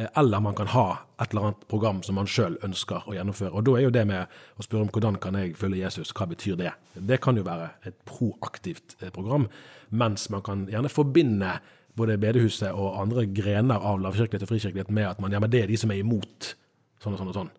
Eh, 0.00 0.08
eller 0.16 0.40
man 0.40 0.56
kan 0.56 0.70
ha 0.72 0.86
et 1.20 1.28
eller 1.30 1.50
annet 1.50 1.68
program 1.68 2.00
som 2.06 2.16
man 2.16 2.30
sjøl 2.30 2.56
ønsker 2.64 3.04
å 3.04 3.18
gjennomføre. 3.18 3.52
Og 3.52 3.68
da 3.68 3.76
er 3.76 3.84
jo 3.84 3.92
det 3.98 4.06
med 4.08 4.40
å 4.56 4.64
spørre 4.64 4.86
om 4.86 4.92
hvordan 4.96 5.20
kan 5.20 5.36
jeg 5.36 5.58
følge 5.60 5.82
Jesus, 5.82 6.14
hva 6.16 6.30
betyr 6.32 6.56
det? 6.56 6.72
Det 6.96 7.20
kan 7.20 7.36
jo 7.36 7.44
være 7.44 7.74
et 7.84 8.00
proaktivt 8.08 8.96
program, 9.12 9.44
mens 9.90 10.30
man 10.32 10.44
kan 10.46 10.64
gjerne 10.72 10.92
forbinde 10.92 11.58
både 11.98 12.16
bedehuset 12.22 12.72
og 12.72 12.96
andre 13.02 13.26
grener 13.28 13.82
av 13.84 14.00
lavkirkelighet 14.00 14.46
og 14.46 14.54
frikirkelighet 14.54 14.90
med 14.94 15.08
at 15.10 15.20
man, 15.20 15.34
ja, 15.34 15.40
men 15.42 15.50
det 15.52 15.64
er 15.64 15.72
de 15.72 15.76
som 15.80 15.90
er 15.92 16.00
imot 16.00 16.54
sånn 17.02 17.12
og 17.12 17.20
sånn 17.20 17.32
og 17.32 17.40
sånn. 17.42 17.56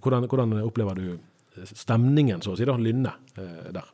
Hvordan, 0.00 0.24
hvordan 0.30 0.60
opplever 0.64 0.96
du 0.96 1.08
stemningen, 1.72 2.42
så 2.44 2.54
å 2.54 2.58
si, 2.58 2.66
da, 2.68 2.76
Lynne 2.80 3.12
eh, 3.36 3.70
der? 3.74 3.90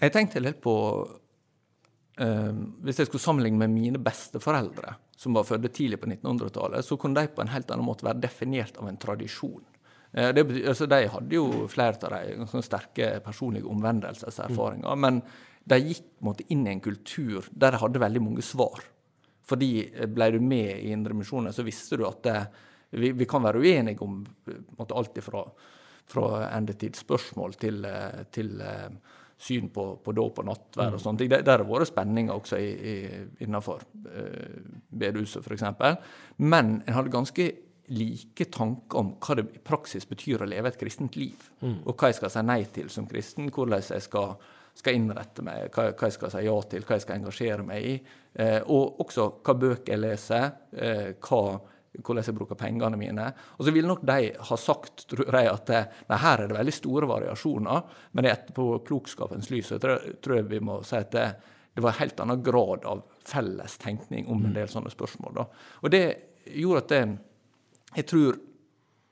Jeg 0.00 0.14
tenkte 0.14 0.40
litt 0.40 0.60
på 0.64 0.74
eh, 2.20 2.52
Hvis 2.84 3.02
jeg 3.02 3.10
skulle 3.10 3.22
sammenligne 3.22 3.60
med 3.60 3.74
mine 3.74 4.00
besteforeldre, 4.02 4.94
som 5.20 5.36
var 5.36 5.48
født 5.48 5.68
tidlig 5.76 6.00
på 6.00 6.08
1900-tallet, 6.08 6.86
så 6.86 6.96
kunne 7.00 7.20
de 7.20 7.34
på 7.34 7.44
en 7.44 7.52
helt 7.52 7.70
annen 7.70 7.84
måte 7.84 8.06
være 8.06 8.22
definert 8.22 8.78
av 8.80 8.88
en 8.88 9.00
tradisjon. 9.00 9.60
Eh, 10.12 10.32
det, 10.34 10.46
altså, 10.64 10.88
de 10.90 11.02
hadde 11.12 11.36
jo 11.36 11.66
flere 11.70 12.00
av 12.08 12.48
de 12.54 12.62
sterke 12.64 13.12
personlige 13.24 13.68
omvendelseserfaringer. 13.70 14.88
Mm. 14.88 15.04
Men 15.04 15.20
de 15.70 15.78
gikk 15.84 16.06
måte, 16.24 16.46
inn 16.48 16.64
i 16.66 16.72
en 16.74 16.82
kultur 16.82 17.46
der 17.50 17.74
de 17.74 17.82
hadde 17.82 18.02
veldig 18.02 18.24
mange 18.24 18.44
svar. 18.46 18.82
Fordi 19.50 19.72
eh, 19.90 20.08
ble 20.10 20.32
du 20.34 20.40
med 20.42 20.72
i 20.78 20.94
Indremisjonen, 20.94 21.54
så 21.54 21.66
visste 21.66 22.00
du 22.00 22.06
at 22.08 22.22
det, 22.26 22.38
vi, 22.96 23.12
vi, 23.12 23.28
kan 23.28 23.44
være 23.44 23.62
uenige 23.62 24.02
om 24.06 24.22
måte, 24.78 24.96
alt 24.96 25.20
ifra 25.20 25.44
fra 26.10 26.44
endetidsspørsmål 26.50 27.56
til, 27.60 27.84
eh, 27.86 28.20
til 28.34 28.60
eh, 28.64 28.90
syn 29.40 29.70
på, 29.72 29.86
på 30.04 30.12
dåp 30.16 30.42
og 30.42 30.50
nattverd 30.50 30.96
og 30.96 31.00
mm. 31.00 31.04
sånne 31.04 31.22
ting. 31.22 31.32
Der 31.32 31.48
har 31.48 31.62
det 31.62 31.70
vært 31.70 31.90
spenninger 31.90 32.36
også 32.36 32.60
i, 32.60 32.70
i, 32.92 33.24
innenfor 33.46 33.82
eh, 34.12 34.60
bedehuset, 34.90 35.46
f.eks. 35.46 35.66
Men 36.42 36.80
en 36.84 36.96
hadde 36.96 37.14
ganske 37.14 37.50
like 37.90 38.46
tanker 38.54 39.00
om 39.00 39.14
hva 39.18 39.36
det 39.38 39.48
i 39.56 39.62
praksis 39.66 40.06
betyr 40.06 40.44
å 40.44 40.48
leve 40.48 40.70
et 40.70 40.78
kristent 40.78 41.16
liv. 41.18 41.48
Mm. 41.64 41.80
Og 41.88 41.94
hva 41.96 42.10
jeg 42.10 42.20
skal 42.20 42.34
si 42.34 42.44
nei 42.46 42.62
til 42.74 42.90
som 42.92 43.08
kristen, 43.10 43.50
hvordan 43.50 43.82
jeg 43.82 44.04
skal, 44.04 44.36
skal 44.78 44.98
innrette 44.98 45.44
meg, 45.46 45.70
hva, 45.74 45.88
hva, 45.90 46.06
jeg 46.10 46.18
skal 46.18 46.34
si 46.34 46.44
ja 46.46 46.56
til, 46.70 46.86
hva 46.86 46.98
jeg 46.98 47.06
skal 47.06 47.18
engasjere 47.18 47.66
meg 47.66 47.88
i. 47.88 47.96
Eh, 48.44 48.60
og 48.70 49.00
også 49.06 49.26
hva 49.40 49.56
bøker 49.58 49.96
jeg 49.96 50.04
leser, 50.04 50.50
eh, 50.76 51.06
hva 51.18 51.42
hvordan 51.98 52.24
jeg 52.24 52.36
bruker 52.36 52.58
pengene 52.58 52.98
mine. 52.98 53.28
Og 53.58 53.66
så 53.66 53.74
vil 53.74 53.88
nok 53.88 54.04
de 54.06 54.32
ha 54.48 54.58
sagt 54.60 55.06
tror 55.10 55.26
jeg, 55.26 55.50
at 55.50 55.72
nei, 56.10 56.18
her 56.22 56.42
er 56.44 56.50
det 56.50 56.58
veldig 56.58 56.74
store 56.74 57.08
variasjoner, 57.10 57.96
men 58.16 58.28
etterpå 58.30 58.68
klokskapens 58.86 59.50
lys 59.50 59.72
så 59.72 59.80
tror, 59.82 60.04
tror 60.22 60.38
jeg 60.38 60.50
vi 60.52 60.62
må 60.64 60.80
si 60.86 60.98
at 61.00 61.10
det, 61.14 61.26
det 61.74 61.82
var 61.84 61.94
en 61.94 62.02
helt 62.02 62.22
annen 62.22 62.44
grad 62.46 62.86
av 62.88 63.02
felles 63.26 63.74
tenkning 63.82 64.28
om 64.30 64.46
en 64.46 64.54
del 64.54 64.70
sånne 64.70 64.92
spørsmål. 64.92 65.40
Da. 65.40 65.48
Og 65.82 65.92
det 65.94 66.04
gjorde 66.54 66.84
at 66.84 66.94
det, 66.94 67.02
jeg 67.98 68.08
tror 68.12 68.38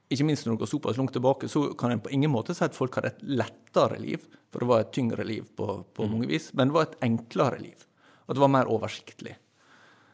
ikke 0.08 0.25
minst 0.25 0.47
når 0.47 0.56
du 0.56 0.62
går 0.62 0.70
såpass 0.70 0.97
langt 0.97 1.12
tilbake, 1.12 1.50
så 1.52 1.66
kan 1.78 1.92
en 1.92 2.00
på 2.00 2.12
ingen 2.14 2.32
måte 2.32 2.54
si 2.56 2.64
at 2.64 2.76
folk 2.76 2.97
hadde 2.97 3.11
et 3.12 3.26
lettere 3.42 3.99
liv, 4.00 4.23
for 4.49 4.64
det 4.64 4.70
var 4.70 4.85
et 4.85 4.94
tyngre 4.97 5.26
liv 5.26 5.44
på, 5.58 5.66
på 5.92 6.06
mm. 6.06 6.14
mange 6.14 6.30
vis, 6.30 6.49
men 6.56 6.70
det 6.70 6.78
var 6.78 6.88
et 6.88 6.97
enklere 7.04 7.61
liv. 7.61 7.85
Og 8.25 8.37
det 8.37 8.42
var 8.44 8.52
mer 8.52 8.70
oversiktlig. 8.73 9.35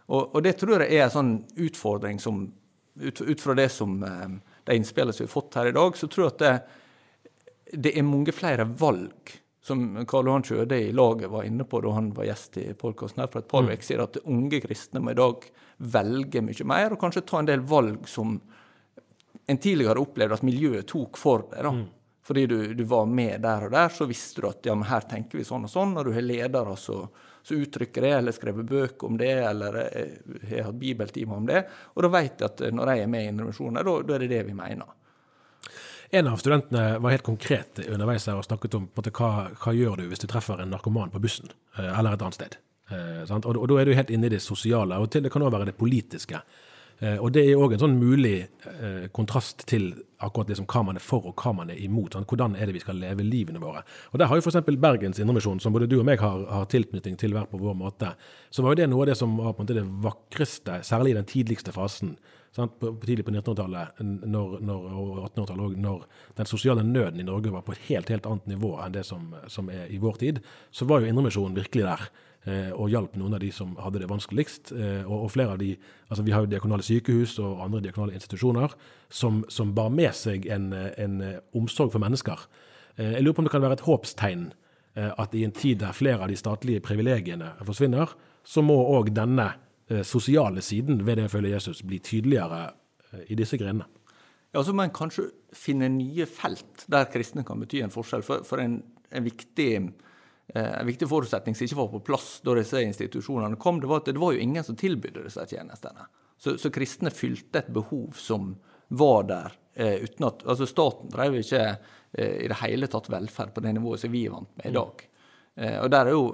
Og, 0.06 0.34
og, 0.34 0.40
det 0.44 0.56
tror 0.60 0.84
jeg 0.84 0.98
er 0.98 1.06
en 1.06 1.14
sånn 1.14 1.34
utfordring 1.64 2.20
som 2.20 2.44
ut, 3.00 3.20
ut 3.20 3.40
fra 3.40 3.56
det 3.58 3.70
som 3.72 3.96
eh, 4.04 4.34
de 4.68 4.76
innspillene 4.76 5.12
som 5.12 5.24
vi 5.24 5.28
har 5.28 5.32
fått 5.32 5.56
her 5.58 5.70
i 5.70 5.76
dag, 5.76 5.96
så 5.96 6.08
tror 6.08 6.26
jeg 6.26 6.34
at 6.34 6.44
det, 6.44 6.52
det 7.86 7.94
er 7.98 8.06
mange 8.06 8.34
flere 8.36 8.68
valg. 8.68 9.32
Som 9.64 9.86
Karl 10.04 10.28
Johan 10.28 10.44
Kjøde 10.44 10.76
i 10.76 10.92
laget 10.92 11.32
var 11.32 11.46
inne 11.48 11.64
på 11.64 11.80
da 11.80 11.94
han 11.96 12.10
var 12.12 12.28
gjest 12.28 12.58
i 12.60 12.66
podkasten 12.76 13.22
her 13.22 13.30
for 13.32 13.40
et 13.40 13.48
par 13.48 13.64
mm. 13.64 13.70
uker 13.72 13.86
siden, 13.86 14.04
at 14.04 14.20
unge 14.28 14.60
kristne 14.60 15.00
må 15.00 15.14
i 15.14 15.18
dag 15.18 15.46
velge 15.94 16.42
mye 16.44 16.66
mer, 16.68 16.92
og 16.92 17.00
kanskje 17.00 17.24
ta 17.24 17.40
en 17.40 17.48
del 17.48 17.64
valg 17.64 18.04
som 18.08 18.36
en 19.46 19.60
tidligere 19.60 20.00
opplevde 20.00 20.36
at 20.36 20.44
miljøet 20.44 20.88
tok 20.88 21.18
for 21.20 21.46
deg. 21.50 21.62
da. 21.64 21.72
Mm. 21.72 21.86
Fordi 22.24 22.46
du, 22.48 22.58
du, 22.76 22.84
var 22.88 23.08
med 23.08 23.42
der 23.44 23.66
og 23.66 23.72
der, 23.74 23.90
så 23.92 24.06
visste 24.08 24.40
du 24.40 24.48
at 24.48 24.64
ja, 24.64 24.72
men 24.76 24.88
her 24.88 25.04
tenker 25.08 25.36
vi 25.36 25.44
sånn 25.44 25.66
og 25.66 25.72
sånn. 25.72 25.92
Når 25.96 26.08
du 26.08 26.14
har 26.16 26.24
ledere 26.24 26.76
som 26.80 27.08
så 27.44 27.58
uttrykker 27.60 28.06
jeg, 28.08 28.18
eller 28.18 28.32
skrevet 28.32 28.68
bøker 28.68 29.08
om 29.08 29.16
det, 29.20 29.32
eller 29.44 29.80
eh, 29.84 30.12
har 30.48 30.68
hatt 30.70 30.80
bibeltimer 30.80 31.36
om 31.36 31.48
det. 31.48 31.64
Og 31.94 32.06
da 32.06 32.10
vet 32.14 32.40
jeg 32.40 32.48
at 32.48 32.62
eh, 32.64 32.72
når 32.72 32.92
jeg 32.92 33.04
er 33.04 33.10
med 33.12 33.24
i 33.26 33.32
intervensjoner, 33.32 33.84
da, 33.84 34.14
er 34.16 34.24
det 34.24 34.30
det 34.32 34.44
vi 34.48 34.56
mener. 34.56 34.94
En 36.14 36.30
av 36.30 36.38
studentene 36.40 36.98
var 37.02 37.12
helt 37.12 37.26
konkret 37.26 37.82
underveis 37.84 38.28
her 38.30 38.38
og 38.38 38.46
snakket 38.46 38.76
om 38.78 38.86
måte, 38.96 39.12
hva, 39.12 39.48
hva 39.60 39.74
gjør 39.74 40.00
du 40.00 40.06
hvis 40.08 40.22
du 40.22 40.28
treffer 40.30 40.62
en 40.62 40.70
narkoman 40.72 41.12
på 41.12 41.20
bussen 41.20 41.50
eh, 41.50 41.90
eller 41.90 42.16
et 42.16 42.24
annet 42.24 42.38
sted. 42.38 42.56
Eh, 42.92 43.24
og, 43.28 43.50
og, 43.56 43.66
da 43.68 43.80
er 43.80 43.90
du 43.90 43.96
helt 43.98 44.12
inne 44.14 44.30
i 44.30 44.36
det 44.36 44.40
sosiale, 44.44 45.00
og 45.00 45.10
til 45.12 45.24
det 45.26 45.32
kan 45.34 45.44
òg 45.44 45.52
være 45.52 45.68
det 45.72 45.76
politiske. 45.76 46.40
Eh, 47.00 47.18
og 47.18 47.32
Det 47.32 47.42
er 47.42 47.58
òg 47.58 47.74
en 47.74 47.82
sånn 47.82 47.96
mulig 47.98 48.36
eh, 48.44 49.06
kontrast 49.14 49.66
til 49.70 49.92
akkurat 50.24 50.52
liksom 50.52 50.68
hva 50.70 50.84
man 50.88 50.98
er 51.00 51.04
for 51.04 51.26
og 51.28 51.40
hva 51.40 51.52
man 51.56 51.72
er 51.72 51.80
imot. 51.82 52.14
Sånn, 52.14 52.26
hvordan 52.28 52.54
er 52.56 52.70
det 52.70 52.76
vi 52.78 52.84
skal 52.84 53.00
leve 53.00 53.26
livene 53.26 53.62
våre. 53.62 53.82
Og 54.12 54.20
Der 54.20 54.30
har 54.30 54.38
jo 54.38 54.44
f.eks. 54.44 54.62
Bergens 54.80 55.20
Indremisjon, 55.20 55.60
som 55.60 55.74
både 55.74 55.88
du 55.90 55.98
og 55.98 56.06
meg 56.06 56.22
har, 56.22 56.46
har, 56.50 56.68
tilknytning 56.70 57.18
til 57.20 57.34
hver 57.34 57.50
på 57.50 57.60
vår 57.60 57.76
måte, 57.78 58.14
så 58.50 58.62
var 58.62 58.72
jo 58.72 58.82
det 58.82 58.88
noe 58.90 59.04
av 59.04 59.12
det 59.12 59.18
som 59.20 59.36
var 59.36 59.52
på 59.52 59.62
en 59.62 59.66
måte 59.66 59.76
det 59.80 59.84
vakreste, 60.06 60.80
særlig 60.86 61.12
i 61.12 61.18
den 61.18 61.28
tidligste 61.28 61.74
fasen. 61.74 62.16
Sant? 62.54 62.76
Tidlig 62.78 63.24
på 63.26 63.32
1900-tallet 63.34 63.98
når, 64.04 64.60
når, 64.62 64.84
og 64.94 65.16
1800-tallet 65.24 65.80
når 65.82 66.04
den 66.38 66.46
sosiale 66.46 66.84
nøden 66.86 67.18
i 67.18 67.26
Norge 67.26 67.50
var 67.50 67.64
på 67.66 67.74
et 67.74 67.88
helt, 67.88 68.12
helt 68.14 68.28
annet 68.30 68.46
nivå 68.52 68.76
enn 68.78 68.94
det 68.94 69.02
som, 69.08 69.32
som 69.50 69.72
er 69.74 69.90
i 69.90 69.98
vår 69.98 70.20
tid, 70.22 70.38
så 70.70 70.86
var 70.86 71.02
jo 71.02 71.10
Indremisjonen 71.10 71.58
virkelig 71.58 71.88
der. 71.88 72.06
Eh, 72.44 72.72
og 72.76 72.90
hjalp 72.92 73.14
noen 73.16 73.38
av 73.38 73.40
de 73.40 73.48
som 73.56 73.70
hadde 73.80 74.02
det 74.02 74.08
vanskeligst. 74.10 74.74
Eh, 74.76 75.06
og, 75.08 75.30
flere 75.32 75.54
av 75.54 75.60
de, 75.62 75.70
altså 76.10 76.24
Vi 76.26 76.34
har 76.34 76.44
jo 76.44 76.50
diakonale 76.52 76.84
sykehus 76.84 77.38
og 77.40 77.62
andre 77.64 77.80
diakonale 77.86 78.18
institusjoner 78.18 78.74
som, 79.08 79.44
som 79.48 79.72
bar 79.74 79.88
med 79.88 80.12
seg 80.12 80.44
en, 80.52 80.72
en, 80.74 81.22
omsorg 81.56 81.94
for 81.94 82.04
mennesker. 82.04 82.44
Eh, 82.98 83.16
jeg 83.16 83.24
lurer 83.24 83.38
på 83.38 83.44
om 83.44 83.48
det 83.48 83.54
kan 83.54 83.64
være 83.64 83.80
et 83.80 83.88
håpstegn 83.88 84.52
at 84.94 85.32
i 85.34 85.40
en 85.42 85.50
tid 85.50 85.80
der 85.80 85.90
flere 85.90 86.22
av 86.22 86.30
de 86.30 86.36
statlige 86.38 86.78
privilegiene 86.78 87.48
forsvinner, 87.66 88.12
så 88.46 88.62
må 88.62 88.76
òg 88.94 89.08
denne 89.10 89.48
sosiale 90.06 90.62
siden 90.62 91.00
ved 91.02 91.18
det 91.18 91.24
å 91.26 91.32
følge 91.32 91.50
Jesus 91.50 91.80
bli 91.82 91.98
tydeligere 91.98 92.68
i 93.26 93.34
disse 93.34 93.58
grenene. 93.58 93.88
Ja, 94.54 94.62
Så 94.62 94.70
må 94.70 94.84
en 94.84 94.94
kanskje 94.94 95.32
finne 95.50 95.88
nye 95.90 96.28
felt 96.30 96.86
der 96.86 97.10
kristne 97.10 97.42
kan 97.42 97.58
bety 97.58 97.82
en 97.82 97.90
forskjell. 97.90 98.22
For, 98.22 98.46
for 98.46 98.62
en, 98.62 98.84
en 99.10 99.26
viktig 99.26 99.66
Eh, 99.74 99.90
en 100.52 100.86
viktig 100.86 101.08
forutsetning 101.08 101.56
som 101.56 101.64
ikke 101.64 101.78
var 101.78 101.88
på 101.94 102.00
plass 102.04 102.26
da 102.44 102.52
disse 102.58 102.82
institusjonene 102.84 103.56
kom, 103.60 103.78
det 103.80 103.88
var 103.88 104.02
at 104.02 104.10
det 104.12 104.20
var 104.20 104.34
jo 104.36 104.42
ingen 104.44 104.64
som 104.66 104.76
tilbydde 104.76 105.24
disse 105.24 105.46
tjenestene. 105.48 106.04
Så, 106.36 106.58
så 106.60 106.70
kristne 106.74 107.12
fylte 107.14 107.62
et 107.62 107.70
behov 107.72 108.18
som 108.20 108.52
var 108.88 109.24
der. 109.30 109.56
Eh, 109.74 109.94
uten 110.04 110.26
at, 110.28 110.44
altså 110.46 110.66
Staten 110.66 111.10
drev 111.10 111.38
ikke 111.40 111.62
eh, 111.64 112.44
i 112.44 112.50
det 112.50 112.60
hele 112.60 112.88
tatt 112.90 113.08
velferd 113.10 113.54
på 113.54 113.62
det 113.64 113.72
nivået 113.74 114.04
som 114.04 114.12
vi 114.12 114.26
er 114.26 114.34
vant 114.34 114.50
med 114.58 114.70
i 114.70 114.74
dag. 114.74 115.06
Eh, 115.54 115.78
og 115.82 115.88
der 115.90 116.10
er 116.10 116.14
jo 116.14 116.26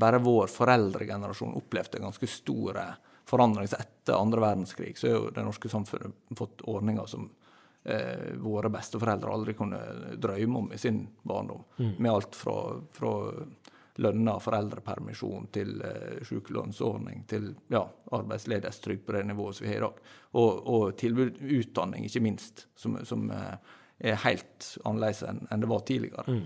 bare 0.00 0.22
vår 0.24 0.52
foreldregenerasjon 0.52 1.56
opplevd 1.60 1.98
ganske 2.00 2.28
store 2.30 2.86
forandring. 3.28 3.68
Så 3.68 3.80
etter 3.80 4.16
andre 4.16 4.44
verdenskrig 4.44 4.94
så 5.00 5.10
er 5.10 5.16
jo 5.16 5.32
det 5.34 5.44
norske 5.44 5.72
samfunnet 5.72 6.38
fått 6.38 6.64
ordninger 6.70 7.08
som 7.10 7.28
eh, 7.84 8.32
våre 8.40 8.70
besteforeldre 8.72 9.32
aldri 9.32 9.54
kunne 9.58 9.80
drømme 10.16 10.64
om 10.64 10.72
i 10.72 10.80
sin 10.80 11.04
barndom. 11.22 11.64
Mm. 11.76 11.94
Med 11.98 12.10
alt 12.12 12.36
fra, 12.38 12.56
fra 12.92 13.14
lønna 14.02 14.38
foreldrepermisjon, 14.42 15.48
til 15.54 15.78
eh, 15.86 16.18
sykelønnsordning, 16.26 17.24
til 17.30 17.52
ja, 17.72 17.84
arbeidsledighetstrygd 18.16 19.06
på 19.06 19.16
det 19.16 19.24
nivået 19.30 19.58
som 19.58 19.66
vi 19.66 19.72
har 19.72 19.80
i 19.80 19.86
dag. 19.86 20.02
Og, 20.34 20.66
og 20.66 20.84
tilbud 20.98 21.40
utdanning, 21.60 22.08
ikke 22.08 22.24
minst, 22.24 22.66
som, 22.76 22.98
som 23.06 23.28
eh, 23.34 23.56
er 24.10 24.20
helt 24.26 24.74
annerledes 24.84 25.22
enn, 25.28 25.44
en 25.50 25.62
det 25.62 25.70
var 25.70 25.84
tidligere. 25.86 26.26
Mm. 26.26 26.44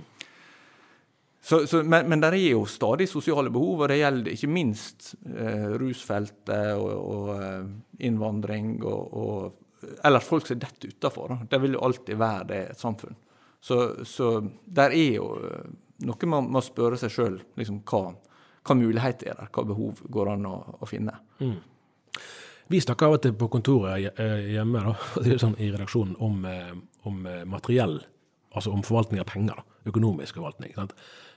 Så, 1.48 1.66
så, 1.66 1.80
men, 1.84 2.08
men 2.10 2.20
det 2.20 2.34
er 2.34 2.50
jo 2.50 2.66
stadig 2.68 3.06
sosiale 3.08 3.50
behov, 3.54 3.84
og 3.84 3.88
det 3.88 4.02
gjelder 4.02 4.34
ikke 4.34 4.50
minst 4.52 5.14
eh, 5.30 5.70
rusfeltet 5.80 6.74
og, 6.76 6.90
og 6.98 7.30
eh, 7.38 7.70
innvandring 8.04 8.74
og, 8.82 9.14
og, 9.16 9.64
Eller 10.04 10.24
folk 10.24 10.46
som 10.46 10.58
detter 10.58 10.88
utafor. 10.88 11.36
Det 11.50 11.58
vil 11.62 11.76
jo 11.76 11.84
alltid 11.86 12.18
være 12.18 12.46
det 12.50 12.60
et 12.72 12.80
samfunn. 12.80 13.16
Så, 13.60 14.04
så 14.06 14.38
der 14.64 14.94
er 14.94 15.16
jo 15.18 15.28
eh, 15.42 15.70
noe 16.06 16.30
man 16.30 16.50
må 16.54 16.62
spørre 16.62 16.98
seg 17.00 17.10
sjøl 17.10 17.40
liksom, 17.58 17.80
hva, 17.90 18.12
hva 18.62 18.76
muligheter 18.78 19.32
er 19.32 19.40
der, 19.40 19.50
hva 19.54 19.64
behov 19.66 20.02
går 20.06 20.32
an 20.34 20.46
å, 20.46 20.54
å 20.78 20.88
finne. 20.88 21.16
Mm. 21.42 21.56
Vi 22.68 22.82
snakker 22.84 23.08
av 23.08 23.16
og 23.16 23.24
til 23.24 23.34
på 23.38 23.48
kontoret 23.50 24.20
eh, 24.20 24.52
hjemme 24.54 24.84
da, 24.84 24.94
sånn, 25.42 25.56
i 25.58 25.72
redaksjonen 25.72 26.14
om, 26.22 26.44
om 27.08 27.26
materiell, 27.50 27.98
altså 28.54 28.74
om 28.74 28.84
forvaltning 28.86 29.22
av 29.22 29.30
penger. 29.32 29.64
Økonomisk 29.88 30.38
forvaltning. 30.38 30.74
sant? 30.76 30.94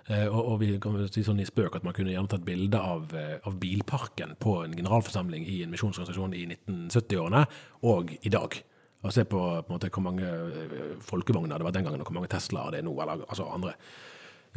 Eh, 0.08 0.26
og, 0.26 0.40
og, 0.40 0.56
vi 0.64 0.72
kan 0.82 0.98
si 1.12 1.24
sånn 1.26 1.42
i 1.44 1.48
spøk 1.48 1.78
at 1.78 1.86
man 1.86 1.96
kunne 1.98 2.14
gjerne 2.14 2.32
tatt 2.32 2.46
bilde 2.46 2.80
av, 2.80 3.14
eh, 3.18 3.38
av, 3.46 3.58
bilparken 3.62 4.36
på 4.42 4.58
en 4.66 4.76
generalforsamling 4.78 5.46
i 5.46 5.62
en 5.66 5.74
misjonsorganisasjon 5.74 6.36
i 6.38 6.46
1970-årene 6.50 7.46
og 7.92 8.16
i 8.22 8.34
dag. 8.34 8.58
Og 9.02 9.14
se 9.14 9.26
på, 9.26 9.40
på 9.40 9.72
en 9.72 9.78
måte, 9.78 9.90
hvor 9.94 10.06
mange 10.06 10.28
eh, 10.28 10.98
folkevogner 11.06 11.62
det 11.62 11.68
var 11.70 11.78
den 11.78 11.88
gangen, 11.88 12.02
og 12.02 12.10
hvor 12.10 12.20
mange 12.20 12.32
Teslaer 12.34 12.74
det 12.74 12.82
er 12.82 12.88
nå. 12.90 12.94
eller 13.02 13.26
altså 13.28 13.48
andre, 13.50 13.74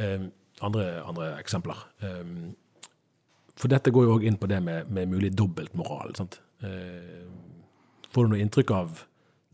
eh, 0.01 0.27
andre, 0.65 0.85
andre 1.05 1.31
eksempler. 1.39 1.87
Um, 2.01 2.53
for 3.55 3.71
dette 3.71 3.91
går 3.93 4.05
jo 4.05 4.15
òg 4.17 4.25
inn 4.27 4.37
på 4.39 4.49
det 4.51 4.59
med, 4.63 4.91
med 4.91 5.11
mulig 5.11 5.31
dobbeltmoral. 5.37 6.13
Eh, 6.65 7.25
får 8.11 8.25
du 8.25 8.33
noe 8.33 8.41
inntrykk 8.43 8.73
av 8.75 9.03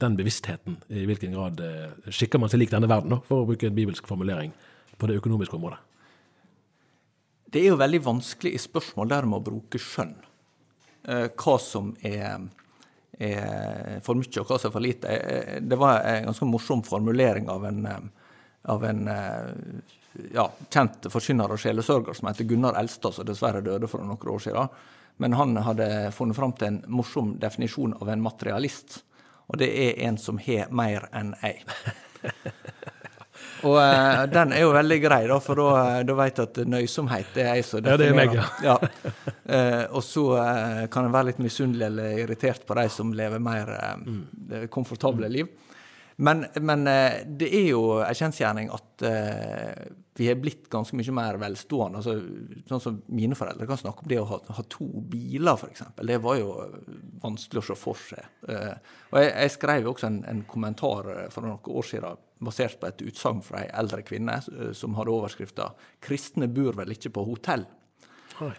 den 0.02 0.18
bevisstheten? 0.18 0.80
I 0.90 1.06
hvilken 1.10 1.38
grad 1.38 1.62
eh, 1.66 2.10
skikker 2.10 2.42
man 2.42 2.52
seg 2.52 2.64
lik 2.64 2.74
denne 2.74 2.90
verden, 2.90 3.20
for 3.28 3.44
å 3.44 3.50
bruke 3.50 3.70
en 3.70 3.78
bibelsk 3.78 4.10
formulering? 4.10 4.56
På 5.02 5.10
det 5.10 5.18
økonomiske 5.18 5.58
området? 5.58 5.82
Det 7.52 7.60
er 7.66 7.74
jo 7.74 7.80
veldig 7.82 8.00
vanskelig 8.06 8.54
i 8.56 8.62
spørsmål 8.62 9.10
der 9.12 9.26
med 9.28 9.42
å 9.42 9.48
bruke 9.50 9.80
skjønn. 9.82 10.14
Eh, 11.04 11.28
hva 11.36 11.56
som 11.60 11.90
er, 12.06 12.46
er, 13.18 13.98
for 14.06 14.16
mye, 14.16 14.32
og 14.40 14.48
hva 14.48 14.60
som 14.62 14.70
er 14.70 14.76
for 14.78 14.86
lite. 14.86 15.12
Eh, 15.12 15.58
det 15.60 15.80
var 15.80 16.06
en 16.08 16.30
ganske 16.30 16.48
morsom 16.48 16.84
formulering 16.88 17.50
av 17.52 17.66
en, 17.68 17.82
eh, 17.86 18.30
av 18.72 18.86
en 18.86 19.04
ja, 20.32 20.46
kjent 20.70 21.10
forkynner 21.12 21.52
og 21.52 21.60
sjelesørger 21.60 22.16
som 22.16 22.30
heter 22.30 22.48
Gunnar 22.48 22.80
Elstad, 22.80 23.18
som 23.18 23.28
dessverre 23.28 23.64
døde 23.66 23.90
for 23.92 24.06
noen 24.06 24.34
år 24.36 24.46
siden. 24.46 24.72
Men 25.20 25.36
han 25.36 25.58
hadde 25.66 26.12
funnet 26.16 26.38
fram 26.38 26.54
til 26.56 26.70
en 26.70 26.82
morsom 26.88 27.36
definisjon 27.42 27.98
av 28.00 28.14
en 28.14 28.24
materialist. 28.24 29.02
Og 29.52 29.60
det 29.60 29.74
er 29.76 30.00
en 30.08 30.18
som 30.22 30.40
har 30.40 30.72
mer 30.72 31.10
enn 31.12 31.36
ei. 31.44 31.58
Og 33.68 33.78
uh, 33.78 34.24
den 34.32 34.54
er 34.56 34.64
jo 34.64 34.72
veldig 34.74 34.98
grei, 35.04 35.22
da, 35.30 35.38
for 35.44 35.60
da, 35.62 35.68
eh, 35.82 36.00
da 36.08 36.16
vet 36.18 36.38
du 36.38 36.44
at 36.44 36.60
nøysomhet 36.74 37.34
det 37.36 37.44
er 37.46 37.60
jeg 37.60 37.68
som 37.68 37.84
definerer. 37.86 37.92
Ja, 37.92 38.00
det 38.02 38.08
er 38.10 38.18
meg, 38.18 38.38
ja. 38.38 38.46
ja. 38.66 38.78
Uh, 39.46 39.98
og 40.00 40.06
så 40.06 40.26
uh, 40.38 40.86
kan 40.94 41.08
en 41.08 41.14
være 41.14 41.32
litt 41.32 41.42
misunnelig 41.44 41.88
eller 41.90 42.22
irritert 42.24 42.66
på 42.68 42.78
de 42.80 42.88
som 42.94 43.14
lever 43.16 43.44
mer 43.44 43.74
mm. 44.02 44.24
komfortable 44.74 45.30
liv. 45.32 45.52
Men, 46.18 46.46
men 46.62 46.84
det 47.40 47.48
er 47.48 47.68
jo 47.72 47.84
en 48.04 48.18
kjensgjerning 48.18 48.72
at 48.74 49.04
vi 50.20 50.28
har 50.28 50.36
blitt 50.38 50.68
ganske 50.70 50.98
mye 51.00 51.14
mer 51.16 51.38
velstående. 51.42 52.02
Altså, 52.02 52.18
sånn 52.70 52.84
som 52.84 52.98
Mine 53.16 53.38
foreldre 53.40 53.66
kan 53.70 53.80
snakke 53.80 54.04
om 54.04 54.10
det 54.12 54.20
å 54.22 54.28
ha, 54.30 54.40
ha 54.58 54.66
to 54.70 54.86
biler, 55.10 55.56
f.eks. 55.56 55.86
Det 55.98 56.18
var 56.22 56.38
jo 56.38 56.52
vanskelig 57.24 57.64
å 57.64 57.68
se 57.72 57.78
for 57.80 58.04
seg. 58.10 58.28
og 58.44 59.18
jeg, 59.18 59.32
jeg 59.32 59.54
skrev 59.56 59.90
også 59.90 60.10
en, 60.12 60.20
en 60.30 60.44
kommentar 60.52 61.10
for 61.34 61.48
noen 61.48 61.72
år 61.72 61.88
siden 61.90 62.20
basert 62.42 62.80
på 62.82 62.90
et 62.90 63.06
utsagn 63.06 63.42
fra 63.46 63.62
ei 63.64 63.70
eldre 63.82 64.04
kvinne 64.06 64.40
eh, 64.42 64.74
som 64.78 64.98
hadde 64.98 65.14
overskrifta 65.14 65.72
'Kristne 66.02 66.50
bor 66.52 66.78
vel 66.80 66.94
ikke 66.96 67.14
på 67.14 67.26
hotell'. 67.30 67.68
Oi. 68.42 68.54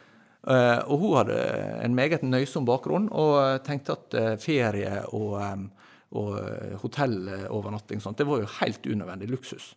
og 0.90 0.98
hun 0.98 1.16
hadde 1.16 1.38
en 1.82 1.94
meget 1.94 2.22
nøysom 2.22 2.66
bakgrunn 2.66 3.08
og 3.10 3.62
tenkte 3.66 3.94
at 3.94 4.16
ferie 4.42 5.00
og, 5.14 5.38
um, 5.38 5.68
og 6.12 6.80
hotellovernatting 6.82 8.02
sånt, 8.04 8.18
det 8.20 8.28
var 8.28 8.42
jo 8.42 8.50
helt 8.60 8.86
unødvendig 8.86 9.30
luksus. 9.32 9.72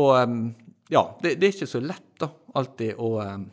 Og 0.00 0.14
um, 0.16 0.38
ja, 0.92 1.02
det, 1.22 1.36
det, 1.40 1.48
er 1.48 1.56
ikke 1.56 1.68
så 1.68 1.82
lett 1.84 2.08
da, 2.20 2.30
alltid 2.56 2.96
å 3.00 3.10
um, 3.20 3.50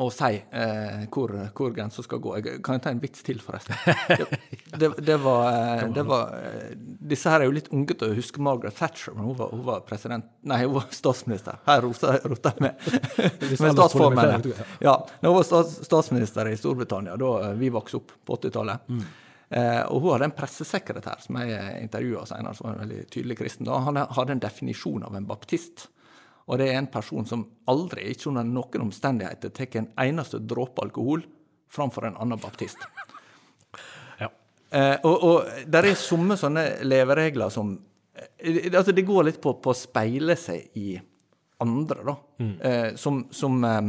å 0.00 0.06
si 0.12 0.36
eh, 0.38 1.02
hvor, 1.12 1.32
hvor 1.56 1.72
grensa 1.74 2.02
skal 2.04 2.20
gå. 2.22 2.32
Jeg 2.38 2.60
kan 2.64 2.78
jeg 2.78 2.84
ta 2.84 2.92
en 2.94 3.00
vits 3.02 3.24
til, 3.26 3.40
forresten? 3.44 3.76
Det, 4.08 4.26
det, 4.80 4.90
det, 5.04 5.16
var, 5.20 5.48
eh, 5.50 5.84
det, 5.92 6.04
var, 6.08 6.34
eh, 6.38 6.70
Disse 7.10 7.32
her 7.32 7.42
er 7.42 7.50
jo 7.50 7.56
litt 7.58 7.70
unge 7.74 7.96
til 7.98 8.14
å 8.14 8.16
huske 8.16 8.42
Margaret 8.44 8.78
Thatcher, 8.78 9.16
men 9.16 9.28
hun 9.28 9.36
var, 9.36 9.52
hun 9.52 9.64
var 9.66 9.82
president 9.88 10.30
Nei, 10.48 10.62
hun 10.64 10.76
var 10.78 10.86
statsminister. 10.94 11.60
Her 11.66 11.84
rota 11.84 12.14
jeg 12.16 12.64
med, 12.64 12.86
med 13.50 13.74
statsformen. 13.74 14.52
Ja, 14.80 14.96
hun 15.20 15.34
var 15.36 15.48
statsminister 15.68 16.48
i 16.48 16.56
Storbritannia 16.60 17.18
da 17.20 17.34
eh, 17.50 17.58
vi 17.60 17.72
vokste 17.74 18.00
opp 18.00 18.14
på 18.24 18.38
80-tallet. 18.40 18.88
Eh, 19.50 19.82
og 19.90 20.04
hun 20.04 20.12
hadde 20.14 20.28
en 20.28 20.36
pressesekretær 20.36 21.24
som 21.24 21.40
jeg 21.42 21.80
intervjua 21.82 22.22
senere, 22.28 22.54
som 22.54 22.68
var 22.68 22.76
en 22.76 22.84
veldig 22.84 23.06
tydelig 23.10 23.38
kristen. 23.40 23.66
Da. 23.66 23.80
Han 23.82 23.98
hadde 23.98 24.36
en 24.36 24.42
definisjon 24.44 25.06
av 25.06 25.16
en 25.18 25.26
baptist. 25.26 25.88
Og 26.50 26.58
det 26.58 26.70
er 26.70 26.78
en 26.78 26.90
person 26.90 27.26
som 27.26 27.44
aldri, 27.70 28.08
ikke 28.10 28.30
under 28.30 28.46
noen 28.46 28.86
omstendigheter, 28.88 29.52
tar 29.54 29.76
en 29.78 29.90
eneste 30.02 30.40
dråpe 30.42 30.82
alkohol 30.82 31.24
framfor 31.70 32.06
en 32.06 32.18
annen 32.22 32.38
baptist. 32.42 32.78
ja. 34.22 34.30
Eh, 34.70 34.96
og, 35.06 35.16
og 35.26 35.66
der 35.70 35.90
er 35.90 35.98
somme 35.98 36.38
sånne 36.38 36.84
leveregler 36.86 37.50
som 37.54 37.76
eh, 38.14 38.70
altså 38.70 38.94
Det 38.94 39.06
går 39.06 39.28
litt 39.28 39.40
på, 39.42 39.56
på 39.62 39.74
å 39.74 39.78
speile 39.78 40.38
seg 40.38 40.78
i 40.78 40.94
andre, 41.60 42.02
da. 42.06 42.16
Mm. 42.40 42.54
Eh, 42.60 42.88
som, 42.98 43.24
som 43.34 43.58
eh, 43.66 43.80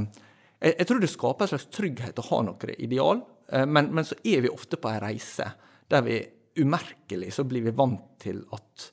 jeg, 0.62 0.76
jeg, 0.76 0.88
tror 0.90 1.02
det 1.02 1.12
skaper 1.14 1.46
en 1.46 1.54
slags 1.54 1.70
trygghet 1.74 2.22
å 2.22 2.28
ha 2.30 2.42
noe 2.50 2.76
ideal, 2.78 3.24
men, 3.52 3.90
men, 3.92 4.06
så 4.08 4.16
er 4.24 4.46
vi 4.46 4.52
ofte 4.52 4.80
på 4.80 4.92
ei 4.92 5.00
reise 5.04 5.50
der 5.92 6.06
vi 6.06 6.22
umerkelig 6.62 7.34
så 7.36 7.44
blir 7.48 7.66
vi 7.66 7.74
vant 7.76 8.14
til 8.22 8.44
at 8.56 8.92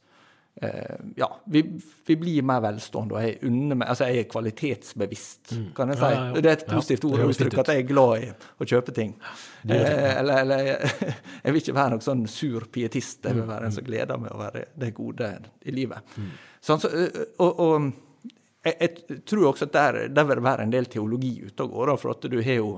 Eh, 0.63 0.95
ja, 1.17 1.41
vi, 1.45 1.81
vi, 2.07 2.17
blir 2.17 2.43
mer 2.43 2.61
velstående, 2.61 3.15
og 3.15 3.23
jeg, 3.23 3.37
unner, 3.47 3.85
altså 3.93 4.09
jeg 4.09 4.25
er 4.25 4.31
kvalitetsbevisst, 4.33 5.53
mm. 5.55 5.69
kan 5.77 5.93
jeg 5.93 6.01
si. 6.01 6.09
Ja, 6.11 6.25
ja, 6.25 6.43
det 6.43 6.51
er 6.51 6.57
et 6.57 6.65
positivt 6.67 7.07
ord 7.07 7.23
å 7.23 7.29
uttrykke 7.31 7.61
at 7.63 7.71
jeg 7.71 7.85
er 7.85 7.87
glad 7.87 8.25
i 8.25 8.31
å 8.35 8.67
kjøpe 8.73 8.95
ting. 8.97 9.13
Eh, 9.69 10.11
eller, 10.17 10.41
eller 10.43 10.73
jeg 11.45 11.55
vil 11.55 11.61
ikke 11.63 11.77
være 11.77 11.95
noen 11.95 12.05
sånn 12.09 12.27
sur 12.33 12.67
pietist, 12.75 13.21
jeg 13.23 13.39
vil 13.39 13.45
mm, 13.45 13.53
være 13.53 13.71
en 13.71 13.77
som 13.77 13.87
mm. 13.87 13.89
gleder 13.93 14.23
meg 14.25 14.35
over 14.35 14.59
det 14.83 14.91
gode 14.97 15.31
i 15.63 15.77
livet. 15.79 16.19
Mm. 16.19 16.35
Sånn, 16.71 16.83
så, 16.83 16.91
eh, 17.05 17.23
og, 17.39 17.63
og 17.63 18.27
jeg, 18.67 18.75
jeg, 18.81 19.23
tror 19.31 19.53
også 19.53 19.71
at 19.71 19.79
der, 19.79 20.01
der 20.11 20.27
vil 20.27 20.41
det 20.41 20.49
være 20.49 20.67
en 20.67 20.75
del 20.75 20.91
teologi 20.91 21.37
ute 21.45 21.69
og 21.69 21.77
går, 21.77 21.95
for 22.03 22.17
at 22.17 22.27
du 22.35 22.41
har 22.41 22.59
jo 22.59 22.73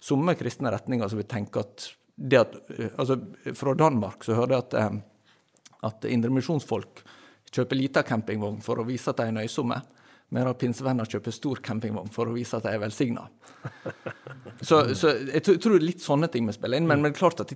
somme 0.00 0.34
kristne 0.38 0.72
retninger 0.72 1.10
som 1.10 1.20
vil 1.20 1.28
tenke 1.28 1.62
at 1.62 1.88
det 2.18 2.38
at 2.40 2.56
altså 2.98 3.14
Fra 3.54 3.74
Danmark 3.78 4.24
så 4.26 4.34
hører 4.34 4.56
jeg 4.56 4.64
at, 4.64 4.96
at 5.86 6.06
indremisjonsfolk 6.10 7.04
kjøper 7.54 7.78
lita 7.78 8.02
campingvogn 8.02 8.58
for 8.64 8.80
å 8.80 8.86
vise 8.88 9.12
at 9.12 9.20
de 9.20 9.28
er 9.30 9.36
nøysomme, 9.36 9.78
mens 10.34 10.58
pinsevenner 10.60 11.08
kjøper 11.08 11.32
stor 11.32 11.62
campingvogn 11.64 12.10
for 12.12 12.28
å 12.28 12.34
vise 12.34 12.58
at 12.58 12.66
de 12.66 12.74
er 12.74 12.82
velsigna. 12.82 13.28
Så, 14.60 14.82
så, 14.98 15.14
jeg 15.30 15.42
tror 15.46 15.78
litt 15.80 16.02
sånne 16.02 16.28
ting 16.32 16.46
vi 16.48 16.56
spiller 16.56 16.80
inn. 16.80 16.88
Men, 16.90 17.00
men 17.04 17.14
klart 17.16 17.40
at, 17.44 17.54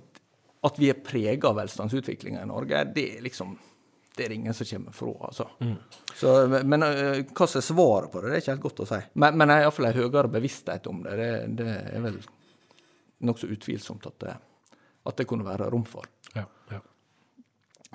at 0.63 0.79
vi 0.79 0.89
er 0.89 1.03
prega 1.03 1.51
av 1.51 1.59
velstandsutviklinga 1.59 2.41
i 2.41 2.49
Norge, 2.49 2.85
det 2.95 3.05
er 3.17 3.25
liksom 3.25 3.57
det 4.13 4.25
er 4.25 4.29
det 4.29 4.35
ingen 4.35 4.53
som 4.53 4.67
kommer 4.69 4.93
fra. 4.93 5.13
altså. 5.27 5.47
Mm. 5.59 5.75
Så, 6.15 6.33
men 6.63 6.85
uh, 6.85 7.19
hva 7.33 7.47
som 7.49 7.59
er 7.59 7.65
svaret 7.65 8.11
på 8.13 8.21
det, 8.21 8.29
det 8.29 8.37
er 8.37 8.43
ikke 8.43 8.55
helt 8.55 8.65
godt 8.67 8.83
å 8.85 8.89
si. 8.93 9.01
Men, 9.13 9.37
men 9.41 9.53
har 9.53 9.65
iallfall 9.65 9.89
en 9.89 9.97
høyere 9.97 10.29
bevissthet 10.35 10.89
om 10.91 11.01
det. 11.05 11.17
Det, 11.17 11.29
det 11.63 11.75
er 11.97 12.03
vel 12.05 12.19
nokså 13.23 13.47
utvilsomt 13.47 14.05
at 14.07 14.19
det, 14.25 14.35
at 15.03 15.17
det 15.17 15.27
kunne 15.29 15.47
være 15.47 15.69
rom 15.73 15.85
for. 15.87 16.07
Ja, 16.35 16.45
ja. 16.71 16.81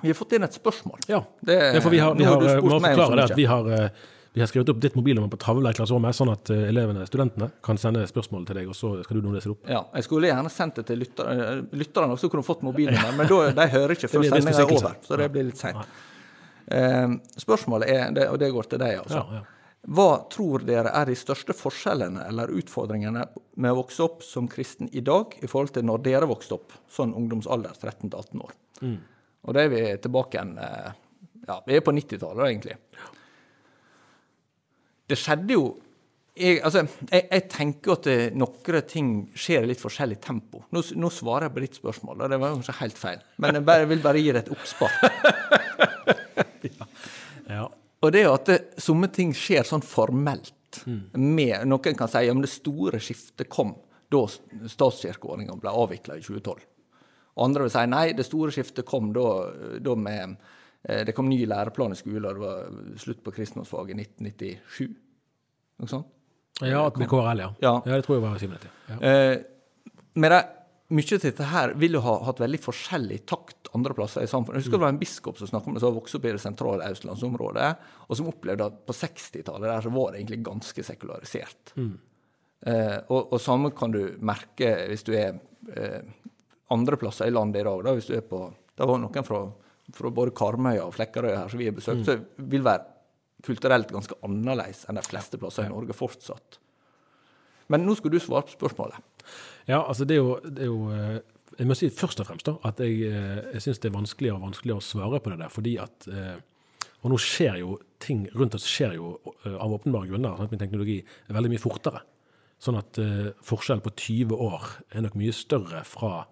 Vi 0.01 0.07
har 0.07 0.15
fått 0.15 0.37
inn 0.37 0.43
et 0.47 0.55
spørsmål. 0.55 0.99
Ja, 1.07 1.23
det, 1.41 1.59
ja 1.75 1.81
for 1.83 1.93
vi 1.93 1.99
har, 1.99 2.15
vi 2.15 2.23
har, 2.27 2.61
må 2.63 2.79
forklare 2.79 3.19
det 3.19 3.27
at 3.31 3.37
vi 3.37 3.45
har, 3.49 3.71
eh, 3.75 3.89
vi 4.33 4.43
har 4.43 4.47
skrevet 4.47 4.69
opp 4.71 4.79
ditt 4.81 4.95
mobilnummer 4.95 5.31
på 5.31 5.39
tavla 5.41 5.73
i 5.73 5.77
klasserommet, 5.77 6.15
sånn 6.15 6.31
at 6.31 6.51
eh, 6.55 6.67
elevene, 6.69 7.03
studentene, 7.09 7.49
kan 7.65 7.79
sende 7.81 8.05
spørsmål 8.07 8.45
til 8.47 8.61
deg, 8.61 8.69
og 8.71 8.77
så 8.77 8.93
skal 9.03 9.19
du 9.19 9.27
nå 9.27 9.33
lese 9.35 9.49
det 9.49 9.55
opp. 9.57 9.65
Ja, 9.67 9.81
jeg 9.97 10.07
skulle 10.07 10.31
gjerne 10.31 10.53
sendt 10.53 10.79
det 10.79 10.85
til 10.91 11.03
lytterne, 11.03 11.49
lytterne 11.81 12.15
også 12.15 12.31
kunne 12.31 12.47
fått 12.47 12.63
mobilnummer, 12.67 13.17
men 13.17 13.31
da, 13.31 13.41
de 13.59 13.67
hører 13.75 13.97
ikke 13.97 14.07
før 14.13 14.29
sendinga 14.29 14.63
er 14.63 14.77
over, 14.77 14.95
så 15.03 15.19
det 15.19 15.27
blir 15.35 15.49
litt 15.49 15.59
seint. 15.59 15.99
Uh, 16.69 17.15
spørsmålet 17.39 17.89
er, 17.89 18.19
og 18.29 18.37
det 18.41 18.51
går 18.53 18.69
til 18.69 18.81
deg, 18.81 18.99
altså. 19.03 19.23
Ja, 19.23 19.39
ja. 19.41 19.59
Hva 19.87 20.25
tror 20.27 20.65
dere 20.67 20.91
er 20.91 21.07
de 21.07 21.15
største 21.15 21.55
forskjellene 21.55 22.25
eller 22.27 22.51
utfordringene 22.51 23.23
med 23.55 23.71
å 23.71 23.77
vokse 23.79 24.03
opp 24.03 24.25
som 24.27 24.49
kristen 24.51 24.89
i 24.91 25.01
dag, 25.05 25.37
i 25.39 25.47
forhold 25.47 25.71
til 25.77 25.85
når 25.87 26.03
dere 26.03 26.27
vokste 26.29 26.57
opp, 26.57 26.75
sånn 26.91 27.15
ungdomsalder 27.15 27.77
13-18 27.77 28.43
år? 28.43 28.57
Mm. 28.83 28.97
Og 29.47 29.55
da 29.55 29.63
er 29.63 29.71
vi 29.71 29.83
tilbake 30.03 30.35
igjen 30.35 30.57
eh, 30.59 30.91
Ja, 31.47 31.55
vi 31.65 31.77
er 31.77 31.85
på 31.85 31.95
90-tallet, 31.95 32.43
egentlig. 32.45 32.75
Det 35.09 35.17
skjedde 35.17 35.55
jo 35.55 35.63
jeg, 36.37 36.59
altså, 36.63 36.85
jeg, 37.09 37.25
jeg 37.25 37.45
tenker 37.51 37.95
at 37.95 38.09
noen 38.37 38.85
ting 38.87 39.09
skjer 39.37 39.65
i 39.65 39.71
litt 39.71 39.81
forskjellig 39.81 40.19
tempo. 40.23 40.63
Nå, 40.75 40.83
nå 40.95 41.09
svarer 41.13 41.47
jeg 41.47 41.55
på 41.55 41.63
ditt 41.65 41.79
spørsmål, 41.81 42.23
og 42.23 42.31
det 42.31 42.39
var 42.41 42.55
kanskje 42.55 42.77
helt 42.79 43.01
feil. 43.01 43.25
Men 43.41 43.59
jeg 43.59 43.67
bare, 43.67 43.89
vil 43.89 44.03
bare 44.03 44.21
gi 44.23 44.31
deg 44.31 44.41
et 44.43 44.53
oppspark. 44.55 44.95
Ja. 47.49 47.63
Og 48.05 48.11
det 48.13 48.21
at 48.29 48.49
det, 48.49 48.57
somme 48.77 49.07
ting 49.09 49.31
skjer 49.33 49.65
sånn 49.65 49.81
formelt. 49.81 50.83
Med, 51.17 51.63
noen 51.65 51.95
kan 51.97 52.11
si 52.11 52.21
ja, 52.27 52.35
det 52.37 52.51
store 52.51 52.99
skiftet 53.01 53.49
kom 53.49 53.73
da 54.13 54.21
statskirkeordninga 54.69 55.55
ble 55.57 55.73
avvikla 55.73 56.19
i 56.19 56.21
2012. 56.21 56.61
Og 57.39 57.43
andre 57.45 57.65
vil 57.65 57.73
si 57.73 57.83
nei, 57.89 58.05
det 58.13 58.27
store 58.27 58.53
skiftet 58.53 58.87
kom 58.87 59.09
da, 59.15 59.25
da 59.81 59.95
med 59.97 60.35
eh, 60.83 61.01
Det 61.07 61.15
kom 61.17 61.29
ny 61.29 61.39
læreplan 61.49 61.95
i 61.95 61.99
skolen, 61.99 62.25
og 62.29 62.37
det 62.37 62.43
var 62.43 63.01
slutt 63.01 63.23
på 63.25 63.33
kristendomsfaget 63.33 63.95
i 63.95 64.05
1997. 64.05 64.95
Noe 65.79 65.91
sånt? 65.91 66.15
Ja, 66.67 66.85
at 66.87 66.97
med 66.99 67.09
KRL, 67.11 67.43
ja. 67.45 67.49
Ja. 67.63 67.73
det 67.85 68.01
tror 68.05 68.17
jeg 68.17 68.25
var 68.25 68.39
97. 68.39 68.69
Ja. 68.89 68.97
Eh, 68.99 69.35
med 70.19 70.33
det, 70.33 70.41
mye 70.89 71.15
av 71.15 71.23
dette 71.23 71.47
her 71.51 71.73
vil 71.77 71.95
jo 71.95 72.01
ha 72.03 72.15
hatt 72.25 72.41
veldig 72.41 72.59
forskjellig 72.63 73.19
takt 73.29 73.69
andre 73.77 73.93
plasser 73.93 74.25
i 74.25 74.29
samfunnet. 74.29 74.57
Jeg 74.57 74.65
husker 74.65 74.79
det 74.79 74.85
var 74.87 74.93
en 74.95 75.01
biskop 75.01 75.37
som 75.37 75.49
snakket 75.51 75.69
om 75.69 75.77
det, 75.77 75.83
som 75.83 75.93
vokste 75.93 75.99
vokst 76.01 76.19
opp 76.19 76.25
i 76.25 76.33
det 76.33 76.41
sentrale 76.43 76.89
østlandsområdet, 76.89 77.69
og 78.07 78.17
som 78.17 78.29
opplevde 78.31 78.65
at 78.71 78.79
på 78.87 78.95
60-tallet 78.97 79.69
der 79.69 79.85
så 79.85 79.93
var 79.93 80.11
det 80.11 80.21
egentlig 80.23 80.41
ganske 80.47 80.85
sekularisert. 80.87 81.73
Eh, 81.77 82.97
og, 83.07 83.29
og 83.29 83.39
samme 83.43 83.71
kan 83.77 83.93
du 83.93 84.01
merke 84.25 84.73
hvis 84.89 85.05
du 85.07 85.13
er 85.15 85.37
eh, 85.77 86.01
andre 86.73 86.97
plasser 86.99 87.29
i 87.29 87.35
landet 87.35 87.61
i 87.61 87.67
dag. 87.69 87.83
Da, 87.85 87.95
hvis 87.97 88.09
du 88.09 88.15
er 88.17 88.25
på, 88.25 88.47
det 88.49 88.89
var 88.89 89.01
noen 89.01 89.27
fra, 89.27 89.43
fra 89.95 90.11
både 90.13 90.33
Karmøya 90.37 90.87
og 90.87 90.95
Flekkerøy 90.97 91.35
her 91.35 91.53
som 91.53 91.61
vi 91.61 91.69
har 91.69 91.77
besøkt, 91.77 92.05
så 92.09 92.17
vil 92.49 92.65
være 92.65 92.88
kulturelt 93.45 93.91
ganske 93.93 94.17
annerledes 94.25 94.85
enn 94.89 94.99
de 94.99 95.05
fleste 95.05 95.39
plasser 95.41 95.67
i 95.67 95.71
Norge 95.71 95.95
fortsatt. 95.95 96.59
Men 97.69 97.85
nå 97.85 97.95
skal 97.97 98.13
du 98.13 98.19
svare 98.21 98.47
på 98.47 98.55
spørsmålet. 98.57 98.99
Ja, 99.69 99.83
altså 99.83 100.07
det 100.09 100.17
er 100.17 100.23
jo, 100.23 100.37
det 100.43 100.65
er 100.65 100.71
jo 100.71 100.87
eh, 100.89 101.19
Jeg 101.59 101.67
må 101.67 101.75
si 101.75 101.89
først 101.91 102.21
og 102.23 102.29
fremst 102.29 102.47
da, 102.47 102.55
at 102.65 102.79
jeg, 102.81 103.01
eh, 103.05 103.41
jeg 103.53 103.65
syns 103.65 103.81
det 103.83 103.89
er 103.91 103.97
vanskeligere 103.97 104.39
og 104.39 104.47
vanskeligere 104.47 104.81
å 104.81 104.85
svare 104.85 105.19
på 105.21 105.33
det 105.33 105.41
der, 105.41 105.51
fordi 105.53 105.75
at 105.81 106.07
eh, 106.09 106.37
Og 107.03 107.11
nå 107.13 107.19
skjer 107.21 107.59
jo 107.61 107.75
ting 108.01 108.25
rundt 108.35 108.55
oss 108.57 108.65
skjer 108.67 108.95
jo 108.97 109.13
av 109.45 109.75
åpenbare 109.75 110.09
grunner 110.09 110.39
sant, 110.39 110.51
med 110.51 110.59
teknologi 110.59 110.97
veldig 111.31 111.51
mye 111.53 111.61
fortere. 111.61 112.01
Sånn 112.59 112.75
at 112.79 112.99
eh, 112.99 113.29
forskjellen 113.45 113.83
på 113.85 113.93
20 113.95 114.41
år 114.43 114.65
er 114.91 115.05
nok 115.05 115.15
mye 115.19 115.35
større 115.35 115.85
fra 115.87 116.25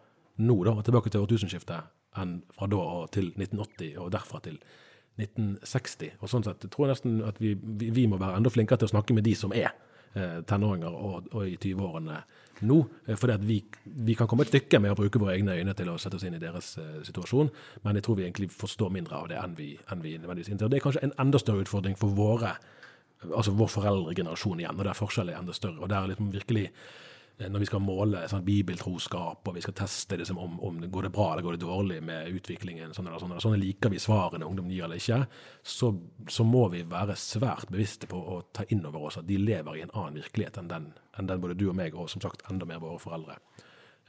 nå 0.44 0.58
da, 0.68 0.74
og 0.76 0.84
tilbake 0.86 1.12
til 1.14 1.24
årtusenskiftet 1.24 1.94
enn 2.20 2.42
fra 2.54 2.68
da 2.72 2.82
og 2.82 3.12
til 3.16 3.30
1980 3.32 3.96
og 4.02 4.12
derfra 4.14 4.42
til 4.44 4.58
1960. 5.18 6.18
Og 6.22 6.32
sånn 6.32 6.46
sett 6.46 6.66
tror 6.72 6.88
jeg 6.88 6.96
nesten 6.96 7.22
at 7.28 7.42
vi, 7.42 7.56
vi, 7.58 7.92
vi 7.94 8.08
må 8.10 8.20
være 8.22 8.40
enda 8.40 8.54
flinkere 8.54 8.82
til 8.82 8.90
å 8.90 8.96
snakke 8.96 9.18
med 9.18 9.26
de 9.28 9.34
som 9.38 9.54
er 9.56 9.72
eh, 10.16 10.40
tenåringer 10.48 10.94
og, 10.94 11.32
og 11.34 11.48
i 11.48 11.58
20-årene 11.58 12.22
nå. 12.70 12.78
Eh, 13.06 13.18
fordi 13.20 13.36
at 13.38 13.46
vi, 13.48 13.60
vi 14.08 14.16
kan 14.18 14.30
komme 14.30 14.46
et 14.46 14.54
stykke 14.54 14.82
med 14.84 14.94
å 14.94 15.00
bruke 15.00 15.22
våre 15.22 15.36
egne 15.38 15.58
øyne 15.58 15.76
til 15.78 15.92
å 15.92 15.98
sette 16.02 16.20
oss 16.20 16.26
inn 16.28 16.38
i 16.38 16.42
deres 16.42 16.76
eh, 16.82 17.02
situasjon, 17.08 17.52
men 17.86 18.00
jeg 18.00 18.08
tror 18.08 18.20
vi 18.20 18.28
egentlig 18.28 18.52
forstår 18.54 18.94
mindre 18.94 19.20
av 19.20 19.30
det 19.32 19.42
enn 19.42 19.58
vi, 19.58 19.74
enn 19.92 20.06
vi 20.06 20.18
nødvendigvis 20.18 20.54
innser. 20.54 20.72
Det 20.72 20.80
er 20.82 20.88
kanskje 20.88 21.06
en 21.08 21.18
enda 21.26 21.42
større 21.42 21.66
utfordring 21.66 21.98
for 22.00 22.14
våre 22.18 22.58
altså 23.26 23.54
vår 23.58 23.70
foreldregenerasjon 23.74 24.60
igjen, 24.62 24.78
og 24.78 24.86
der 24.86 24.98
forskjellen 24.98 25.34
er 25.34 25.42
enda 25.42 25.56
større. 25.56 25.82
og 25.82 25.90
der 25.90 26.04
er 26.04 26.12
liksom 26.12 26.32
virkelig 26.34 26.68
når 27.38 27.62
vi 27.62 27.68
skal 27.70 27.82
måle 27.86 28.24
sånn, 28.30 28.46
bibeltroskap, 28.46 29.46
og 29.46 29.54
vi 29.54 29.62
skal 29.62 29.76
teste 29.78 30.18
liksom, 30.18 30.40
om, 30.42 30.56
om 30.66 30.80
det 30.82 30.90
går 30.94 31.06
det 31.06 31.12
bra 31.14 31.28
eller 31.32 31.46
går 31.46 31.58
det 31.58 31.68
dårlig 31.68 32.00
med 32.06 32.32
utviklingen, 32.34 32.96
sånn 32.98 33.10
eller 33.10 33.22
sånn, 33.22 33.36
eller 33.36 33.44
sånne 33.46 33.60
liker 33.62 33.94
vi 33.94 34.02
svarene 34.02 34.48
ungdom 34.48 34.72
gir 34.74 34.88
eller 34.88 34.98
ikke, 34.98 35.20
så, 35.62 35.92
så 36.34 36.46
må 36.48 36.64
vi 36.74 36.82
være 36.90 37.18
svært 37.22 37.70
bevisste 37.74 38.10
på 38.10 38.18
å 38.18 38.40
ta 38.58 38.66
inn 38.74 38.82
over 38.90 39.06
oss 39.10 39.20
at 39.22 39.28
de 39.30 39.38
lever 39.38 39.78
i 39.78 39.84
en 39.86 39.94
annen 39.94 40.18
virkelighet 40.18 40.58
enn 40.58 40.72
den, 40.72 40.88
enn 41.14 41.30
den 41.30 41.44
både 41.44 41.58
du 41.60 41.68
og 41.70 41.78
meg, 41.78 41.94
og 41.94 42.10
som 42.10 42.26
sagt 42.26 42.42
enda 42.50 42.66
mer 42.70 42.82
våre 42.82 42.98
foreldre, 43.04 43.38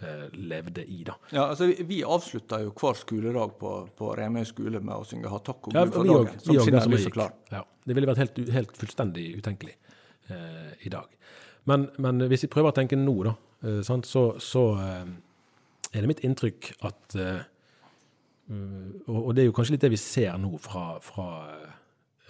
eh, 0.00 0.24
levde 0.32 0.86
i. 0.88 1.02
da. 1.04 1.18
Ja, 1.28 1.50
altså 1.50 1.68
Vi, 1.68 1.84
vi 1.90 2.00
avslutta 2.08 2.62
jo 2.64 2.72
hver 2.72 2.96
skoledag 2.96 3.58
på, 3.60 3.74
på 3.98 4.14
Remøy 4.16 4.48
skole 4.48 4.80
med 4.80 4.94
å 4.94 5.04
synge 5.04 5.28
'Ha 5.28 5.42
takk 5.44 5.68
og 5.68 5.76
Gud 5.76 5.92
for 5.92 6.08
ja, 6.08 6.16
dagen'. 6.16 6.32
vi 6.32 6.40
Som 6.46 6.54
òg, 6.54 6.56
den 6.56 6.64
skinner 6.64 6.88
som 6.88 6.96
lys 6.96 7.06
og 7.12 7.16
klar. 7.20 7.36
Ja, 7.52 7.62
det 7.84 7.98
ville 7.98 8.08
vært 8.08 8.24
helt, 8.24 8.40
helt 8.56 8.74
fullstendig 8.80 9.28
utenkelig 9.36 9.76
eh, 10.32 10.72
i 10.88 10.96
dag. 10.96 11.12
Men, 11.68 11.88
men 12.00 12.24
hvis 12.30 12.46
vi 12.46 12.52
prøver 12.52 12.72
å 12.72 12.76
tenke 12.76 12.96
nå, 12.98 13.14
da, 13.26 13.34
eh, 13.68 13.80
så, 13.84 14.24
så 14.40 14.64
eh, 14.80 15.12
er 15.92 16.00
det 16.00 16.10
mitt 16.10 16.24
inntrykk 16.26 16.72
at 16.88 17.18
eh, 17.20 17.46
og, 18.48 19.34
det 19.36 19.42
er 19.42 19.50
jo 19.50 19.54
kanskje 19.56 19.74
litt 19.74 19.82
det 19.84 19.92
vi 19.92 20.00
ser 20.00 20.38
nå 20.40 20.54
fra, 20.64 20.94
fra 21.04 21.26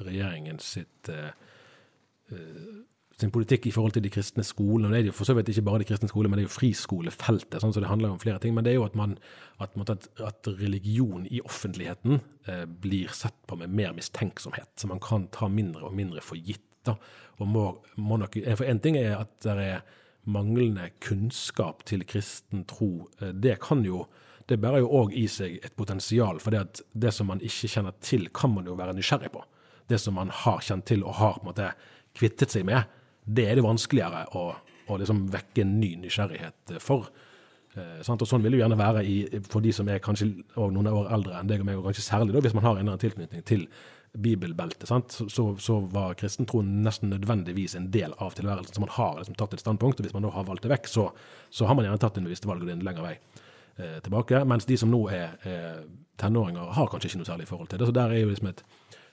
regjeringen 0.02 0.58
sitt 0.58 1.06
sin 3.18 3.30
politikk 3.34 3.68
i 3.70 3.72
forhold 3.74 3.94
til 3.94 4.02
de 4.02 4.10
kristne 4.10 4.42
skolene. 4.46 4.88
og 4.88 4.92
Det 4.92 4.98
er 4.98 5.06
jo 5.12 5.14
for 5.14 5.30
så 5.30 5.36
vidt 5.38 5.52
ikke 5.52 5.64
bare 5.68 5.80
de 5.84 5.86
kristne 5.86 6.10
skolene, 6.10 6.32
men 6.32 6.40
det 6.40 6.44
er 6.44 6.48
jo 6.48 6.56
friskolefeltet. 6.56 7.60
Sånn, 7.62 7.70
så 7.74 7.82
det 7.82 7.90
handler 7.90 8.10
jo 8.10 8.16
om 8.16 8.20
flere 8.22 8.42
ting. 8.42 8.56
Men 8.56 8.66
det 8.66 8.72
er 8.72 8.80
jo 8.80 8.88
at, 8.88 8.98
man, 8.98 9.14
at, 9.62 9.78
at, 10.26 10.50
religion 10.58 11.22
i 11.30 11.38
offentligheten 11.46 12.18
blir 12.82 13.14
sett 13.14 13.38
på 13.46 13.58
med 13.62 13.74
mer 13.78 13.94
mistenksomhet. 13.94 14.70
Så 14.74 14.90
man 14.90 15.02
kan 15.02 15.30
ta 15.34 15.46
mindre 15.50 15.86
og 15.86 15.94
mindre 15.98 16.22
for 16.22 16.38
gitt. 16.38 16.67
Da. 16.88 16.96
Må, 17.38 17.68
må 18.02 18.18
nok, 18.18 18.34
for 18.58 18.66
en 18.66 18.80
ting 18.82 18.96
er 18.98 19.20
at 19.20 19.34
det 19.44 19.58
er 19.62 19.84
manglende 20.28 20.90
kunnskap 21.04 21.84
til 21.88 22.02
kristen 22.08 22.64
tro. 22.68 23.08
Eh, 23.20 23.32
Det 23.32 23.60
kan 23.64 23.84
jo 23.86 24.06
det 24.48 24.56
bærer 24.60 24.80
jo 24.80 24.88
òg 25.02 25.12
i 25.12 25.26
seg 25.28 25.58
et 25.64 25.74
potensial. 25.76 26.38
For 26.40 26.54
det 26.54 26.60
at 26.62 26.80
det 26.96 27.12
som 27.12 27.28
man 27.28 27.42
ikke 27.44 27.68
kjenner 27.68 27.96
til, 28.00 28.28
kan 28.32 28.54
man 28.54 28.64
jo 28.68 28.76
være 28.78 28.94
nysgjerrig 28.96 29.30
på. 29.34 29.42
Det 29.88 29.98
som 30.00 30.16
man 30.16 30.32
har 30.32 30.62
kjent 30.64 30.86
til 30.88 31.04
og 31.04 31.18
har 31.20 31.36
på 31.36 31.44
en 31.44 31.50
måte 31.50 31.68
kvittet 32.16 32.54
seg 32.54 32.64
med, 32.68 32.88
det 33.28 33.44
er 33.44 33.58
det 33.58 33.66
vanskeligere 33.66 34.24
å, 34.36 34.46
å 34.88 34.98
liksom 35.00 35.26
vekke 35.32 35.64
en 35.64 35.74
ny 35.80 35.94
nysgjerrighet 36.00 36.78
for. 36.80 37.10
Eh? 37.76 38.00
Og 38.00 38.24
Sånn 38.24 38.44
vil 38.44 38.54
det 38.54 38.60
jo 38.60 38.64
gjerne 38.64 38.80
være 38.80 39.04
i, 39.04 39.18
for 39.52 39.64
de 39.64 39.74
som 39.76 39.88
er 39.92 40.00
kanskje 40.04 40.30
noen 40.56 40.88
år 40.88 41.12
eldre 41.18 41.36
enn 41.36 41.52
deg 41.52 41.60
og 41.60 41.68
meg, 41.68 41.80
og 41.80 41.90
kanskje 41.90 42.06
særlig 42.08 42.32
da, 42.32 42.44
hvis 42.44 42.56
man 42.56 42.64
har 42.64 42.76
en 42.78 42.80
eller 42.80 42.94
annen 42.94 43.04
tilknytning 43.04 43.44
til 43.48 43.68
bibelbeltet. 44.12 44.88
Så, 45.28 45.56
så, 45.58 45.80
var 45.80 46.14
kristentroen 46.14 46.82
nesten 46.82 47.12
nødvendigvis 47.12 47.76
en 47.76 47.90
del 47.90 48.14
av 48.18 48.34
tilværelsen, 48.36 48.74
så 48.74 48.80
man 48.80 48.94
har 48.96 49.18
liksom 49.18 49.36
tatt 49.38 49.54
et 49.54 49.62
standpunkt. 49.62 50.00
og 50.00 50.06
Hvis 50.06 50.14
man 50.16 50.26
da 50.26 50.32
har 50.34 50.46
valgt 50.48 50.66
det 50.66 50.72
vekk, 50.72 50.88
så, 50.88 51.08
så 51.50 51.68
har 51.68 51.76
man 51.76 51.86
gjerne 51.86 52.00
tatt 52.02 52.18
en 52.18 52.28
bevisst 52.28 52.48
valg 52.48 52.62
og 52.62 52.68
det 52.68 52.76
er 52.76 52.80
en 52.80 52.88
lengre 52.88 53.06
vei 53.06 53.14
eh, 53.14 53.98
tilbake. 54.04 54.44
Mens 54.48 54.68
de 54.68 54.78
som 54.80 54.92
nå 54.92 55.02
er 55.14 55.34
eh, 55.48 55.80
tenåringer, 56.20 56.74
har 56.78 56.90
kanskje 56.90 57.12
ikke 57.12 57.22
noe 57.22 57.30
særlig 57.30 57.48
forhold 57.50 57.72
til 57.72 57.82
det. 57.82 57.90
Så 57.90 57.96
der 57.96 58.14
er 58.14 58.22
jo 58.22 58.30
liksom 58.32 58.52
et, 58.52 58.62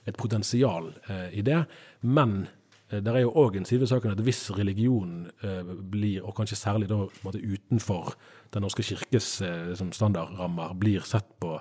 et 0.06 0.20
potensial 0.20 0.92
eh, 1.10 1.28
i 1.38 1.44
det. 1.46 1.62
Men 2.02 2.46
eh, 2.90 3.02
det 3.02 3.12
er 3.12 3.26
jo 3.26 3.34
òg 3.44 3.60
en 3.60 3.68
side 3.68 3.84
ved 3.84 3.92
saken 3.92 4.16
at 4.16 4.24
hvis 4.26 4.46
religion 4.56 5.26
eh, 5.44 5.74
blir, 5.92 6.24
og 6.24 6.34
kanskje 6.38 6.60
særlig 6.62 6.90
da 6.92 7.04
måte 7.26 7.42
utenfor 7.42 8.16
Den 8.54 8.62
norske 8.62 8.82
kirkes 8.86 9.40
eh, 9.42 9.68
liksom 9.72 9.90
standardrammer, 9.92 10.72
blir 10.78 11.04
sett 11.04 11.28
på 11.42 11.58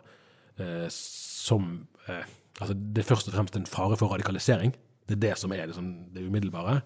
som 0.87 1.65
eh, 2.07 2.23
altså 2.61 2.73
Det 2.73 3.03
er 3.03 3.09
først 3.09 3.27
og 3.27 3.33
fremst 3.35 3.55
en 3.55 3.65
fare 3.65 3.97
for 3.97 4.13
radikalisering. 4.13 4.73
Det 5.07 5.17
er 5.17 5.23
det 5.29 5.37
som 5.37 5.51
er 5.51 5.67
liksom, 5.67 6.13
det 6.13 6.25
umiddelbare. 6.27 6.81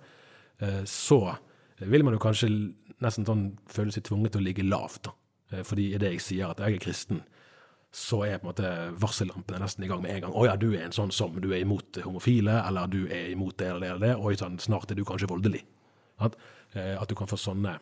Eh, 0.60 0.84
så 0.86 1.38
vil 1.80 2.04
man 2.04 2.14
jo 2.14 2.20
kanskje 2.20 2.50
nesten 3.00 3.28
sånn 3.28 3.46
føle 3.72 3.94
seg 3.96 4.04
tvunget 4.08 4.34
til 4.36 4.42
å 4.42 4.48
ligge 4.48 4.66
lavt. 4.68 5.04
da. 5.08 5.14
Eh, 5.52 5.64
Fordi 5.64 5.94
i 5.94 5.98
det 6.02 6.14
jeg 6.14 6.26
sier 6.26 6.50
at 6.50 6.60
jeg 6.60 6.76
er 6.76 6.84
kristen, 6.84 7.22
så 7.92 8.22
er 8.26 8.38
på 8.38 8.46
en 8.46 8.52
måte 8.52 8.72
varsellampene 9.02 9.64
nesten 9.64 9.84
i 9.84 9.88
gang 9.90 10.02
med 10.02 10.12
en 10.12 10.22
gang. 10.22 10.34
'Å 10.34 10.46
ja, 10.46 10.56
du 10.56 10.74
er 10.76 10.86
en 10.86 10.92
sånn 10.94 11.12
som 11.12 11.34
du 11.42 11.52
er 11.52 11.62
imot 11.62 11.98
homofile', 12.04 12.68
eller 12.68 12.88
'du 12.88 13.08
er 13.08 13.32
imot 13.32 13.58
det 13.58 13.68
eller 13.68 13.80
det 13.80 13.90
eller 13.90 14.08
det', 14.08 14.20
'oi 14.20 14.36
sann, 14.36 14.60
snart 14.60 14.92
er 14.92 14.96
du 14.96 15.04
kanskje 15.04 15.28
voldelig'. 15.28 15.66
At, 16.20 16.36
eh, 16.76 17.02
at 17.02 17.08
du 17.08 17.16
kan 17.16 17.28
få 17.28 17.38
sånne, 17.38 17.80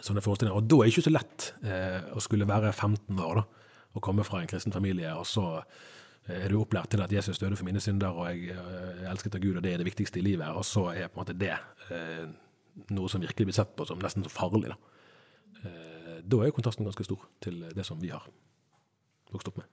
sånne 0.00 0.22
forestillinger. 0.22 0.56
Og 0.56 0.68
da 0.68 0.76
er 0.76 0.84
det 0.84 0.92
ikke 0.96 1.10
så 1.10 1.12
lett 1.12 1.52
eh, 1.62 2.00
å 2.16 2.20
skulle 2.20 2.48
være 2.48 2.72
15 2.72 3.20
år 3.20 3.34
da, 3.34 3.44
og 3.94 4.02
komme 4.02 4.24
fra 4.24 4.40
en 4.40 4.48
kristen 4.48 4.72
familie, 4.72 5.14
og 5.14 5.26
så 5.26 5.62
er 6.30 6.52
du 6.52 6.60
opplært 6.60 6.92
til 6.92 7.02
at 7.02 7.12
Jesus 7.12 7.40
døde 7.42 7.56
for 7.58 7.66
mine 7.66 7.80
synder, 7.82 8.14
og 8.14 8.28
jeg 8.30 8.54
eh, 8.54 9.02
er 9.02 9.10
elsket 9.10 9.34
av 9.34 9.42
Gud, 9.42 9.56
og 9.58 9.64
det 9.64 9.72
er 9.72 9.82
det 9.82 9.88
viktigste 9.88 10.20
i 10.20 10.24
livet. 10.24 10.46
Og 10.54 10.64
så 10.66 10.86
er 10.92 11.08
på 11.08 11.18
en 11.18 11.22
måte 11.24 11.38
det 11.38 11.54
eh, 11.90 12.28
noe 12.94 13.10
som 13.10 13.22
virkelig 13.22 13.48
blir 13.48 13.56
sett 13.56 13.74
på 13.76 13.86
som 13.88 14.00
nesten 14.02 14.26
så 14.26 14.32
farlig. 14.32 14.70
Da, 14.70 14.76
eh, 15.64 16.20
da 16.22 16.42
er 16.44 16.54
kontrasten 16.54 16.86
ganske 16.86 17.06
stor 17.08 17.26
til 17.42 17.64
det 17.74 17.86
som 17.88 18.00
vi 18.02 18.12
har 18.14 18.28
vokst 19.34 19.50
opp 19.50 19.58
med. 19.62 19.70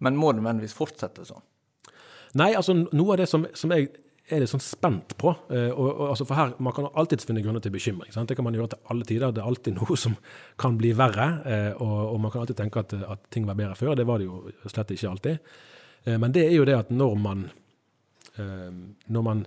Men 0.00 0.16
må 0.16 0.30
det 0.30 0.40
nødvendigvis 0.40 0.76
fortsette 0.78 1.26
sånn? 1.28 1.42
Nei, 2.38 2.52
altså 2.54 2.76
noe 2.78 3.16
av 3.16 3.18
det 3.20 3.26
som, 3.28 3.44
som 3.58 3.74
jeg 3.74 3.90
er 4.32 4.42
litt 4.42 4.50
sånn 4.52 4.62
spent 4.62 5.14
på 5.20 5.32
eh, 5.52 5.70
og, 5.70 5.88
og, 5.88 6.04
altså 6.10 6.26
For 6.28 6.38
her, 6.38 6.52
Man 6.62 6.74
kan 6.76 6.88
alltids 6.98 7.26
finne 7.28 7.42
grunner 7.44 7.62
til 7.64 7.74
bekymring. 7.74 8.12
Sant? 8.14 8.30
Det 8.30 8.36
kan 8.38 8.46
man 8.46 8.56
gjøre 8.56 8.72
til 8.74 8.92
alle 8.92 9.08
tider. 9.08 9.34
Det 9.34 9.42
er 9.42 9.50
alltid 9.50 9.76
noe 9.80 9.98
som 10.00 10.16
kan 10.60 10.78
bli 10.80 10.92
verre. 10.98 11.30
Eh, 11.44 11.72
og, 11.76 11.96
og 12.14 12.20
man 12.24 12.34
kan 12.34 12.44
alltid 12.44 12.60
tenke 12.62 12.84
at, 12.84 12.94
at 13.16 13.26
ting 13.34 13.48
var 13.48 13.58
bedre 13.58 13.78
før. 13.78 13.94
Det 13.98 14.06
var 14.08 14.22
det 14.22 14.28
jo 14.28 14.42
slett 14.66 14.94
ikke 14.96 15.10
alltid. 15.10 15.50
Eh, 16.04 16.20
men 16.20 16.36
det 16.36 16.46
er 16.48 16.56
jo 16.56 16.68
det 16.68 16.78
at 16.78 16.94
når 16.94 17.18
man 17.20 17.48
Når 18.40 19.22
man 19.26 19.40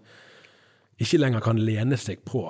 ikke 1.02 1.18
lenger 1.18 1.42
kan 1.42 1.58
lene 1.58 1.98
seg 1.98 2.20
på 2.28 2.44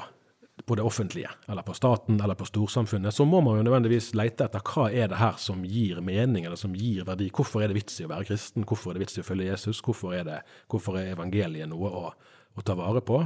på 0.61 0.75
det 0.77 0.83
offentlige, 0.85 1.29
eller 1.49 1.65
på 1.65 1.73
staten, 1.73 2.19
eller 2.21 2.37
på 2.37 2.45
storsamfunnet, 2.45 3.13
så 3.13 3.25
må 3.25 3.39
man 3.41 3.57
jo 3.57 3.63
nødvendigvis 3.65 4.11
lete 4.15 4.45
etter 4.45 4.61
hva 4.61 4.85
er 4.93 5.09
det 5.09 5.17
her 5.17 5.39
som 5.41 5.63
gir 5.65 5.97
mening, 6.05 6.45
eller 6.45 6.59
som 6.59 6.75
gir 6.77 7.07
verdi. 7.07 7.31
Hvorfor 7.33 7.63
er 7.63 7.71
det 7.71 7.79
vits 7.79 7.97
i 7.99 8.05
å 8.05 8.11
være 8.11 8.27
kristen? 8.29 8.67
Hvorfor 8.69 8.91
er 8.91 8.99
det 8.99 9.07
vits 9.07 9.17
i 9.17 9.23
å 9.23 9.25
følge 9.27 9.49
Jesus? 9.49 9.81
Hvorfor 9.83 10.13
er, 10.13 10.27
det, 10.27 10.37
hvorfor 10.69 10.99
er 11.01 11.15
evangeliet 11.15 11.71
noe 11.71 11.89
å, 11.89 12.13
å 12.53 12.65
ta 12.65 12.77
vare 12.77 13.01
på? 13.05 13.17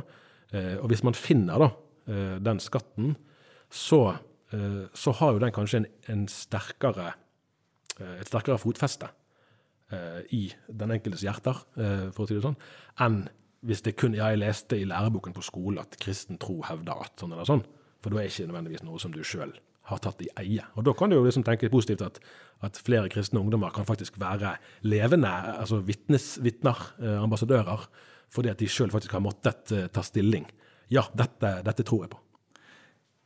Eh, 0.55 0.77
og 0.79 0.87
hvis 0.93 1.03
man 1.03 1.17
finner 1.19 1.61
da, 1.65 1.69
eh, 2.07 2.37
den 2.47 2.63
skatten, 2.63 3.17
så, 3.67 4.01
eh, 4.55 4.83
så 4.95 5.15
har 5.19 5.35
jo 5.35 5.43
den 5.43 5.55
kanskje 5.55 5.83
en, 5.83 5.89
en 6.13 6.27
sterkere, 6.31 7.11
eh, 7.99 8.15
et 8.21 8.31
sterkere 8.31 8.61
fotfeste 8.63 9.11
eh, 9.91 10.23
i 10.31 10.45
den 10.71 10.95
enkeltes 10.95 11.27
hjerter, 11.27 11.59
eh, 11.75 12.07
for 12.15 12.23
å 12.23 12.31
si 12.31 12.39
det 12.39 12.47
sånn, 12.47 12.57
enn 13.03 13.25
hvis 13.65 13.81
det 13.85 13.95
kun 13.97 14.15
jeg 14.17 14.39
leste 14.39 14.77
i 14.77 14.85
læreboken 14.87 15.33
på 15.35 15.45
skole 15.45 15.81
at 15.81 15.97
kristen 16.01 16.37
tro 16.41 16.59
hevder 16.67 17.05
at 17.07 17.17
sånn 17.19 17.33
eller 17.33 17.47
sånn. 17.47 17.63
For 18.03 18.13
da 18.13 18.21
er 18.21 18.29
ikke 18.29 18.49
nødvendigvis 18.49 18.85
noe 18.85 19.01
som 19.01 19.13
du 19.15 19.23
sjøl 19.25 19.55
har 19.87 20.01
tatt 20.03 20.21
i 20.25 20.29
eie. 20.41 20.65
Og 20.75 20.85
da 20.85 20.93
kan 20.97 21.09
du 21.09 21.17
jo 21.17 21.23
liksom 21.25 21.45
tenke 21.47 21.71
positivt 21.71 22.03
at, 22.05 22.19
at 22.67 22.79
flere 22.83 23.09
kristne 23.11 23.39
ungdommer 23.39 23.71
kan 23.75 23.87
faktisk 23.87 24.19
være 24.19 24.57
levende, 24.87 25.31
altså 25.55 25.79
vitner, 25.87 26.83
eh, 26.99 27.17
ambassadører, 27.23 27.87
fordi 28.33 28.51
at 28.51 28.59
de 28.59 28.69
sjøl 28.71 28.91
faktisk 28.93 29.15
har 29.15 29.23
måttet 29.23 29.73
eh, 29.75 29.87
ta 29.93 30.03
stilling. 30.03 30.47
Ja, 30.91 31.05
dette, 31.15 31.59
dette 31.67 31.85
tror 31.87 32.03
jeg 32.03 32.13
på. 32.13 32.19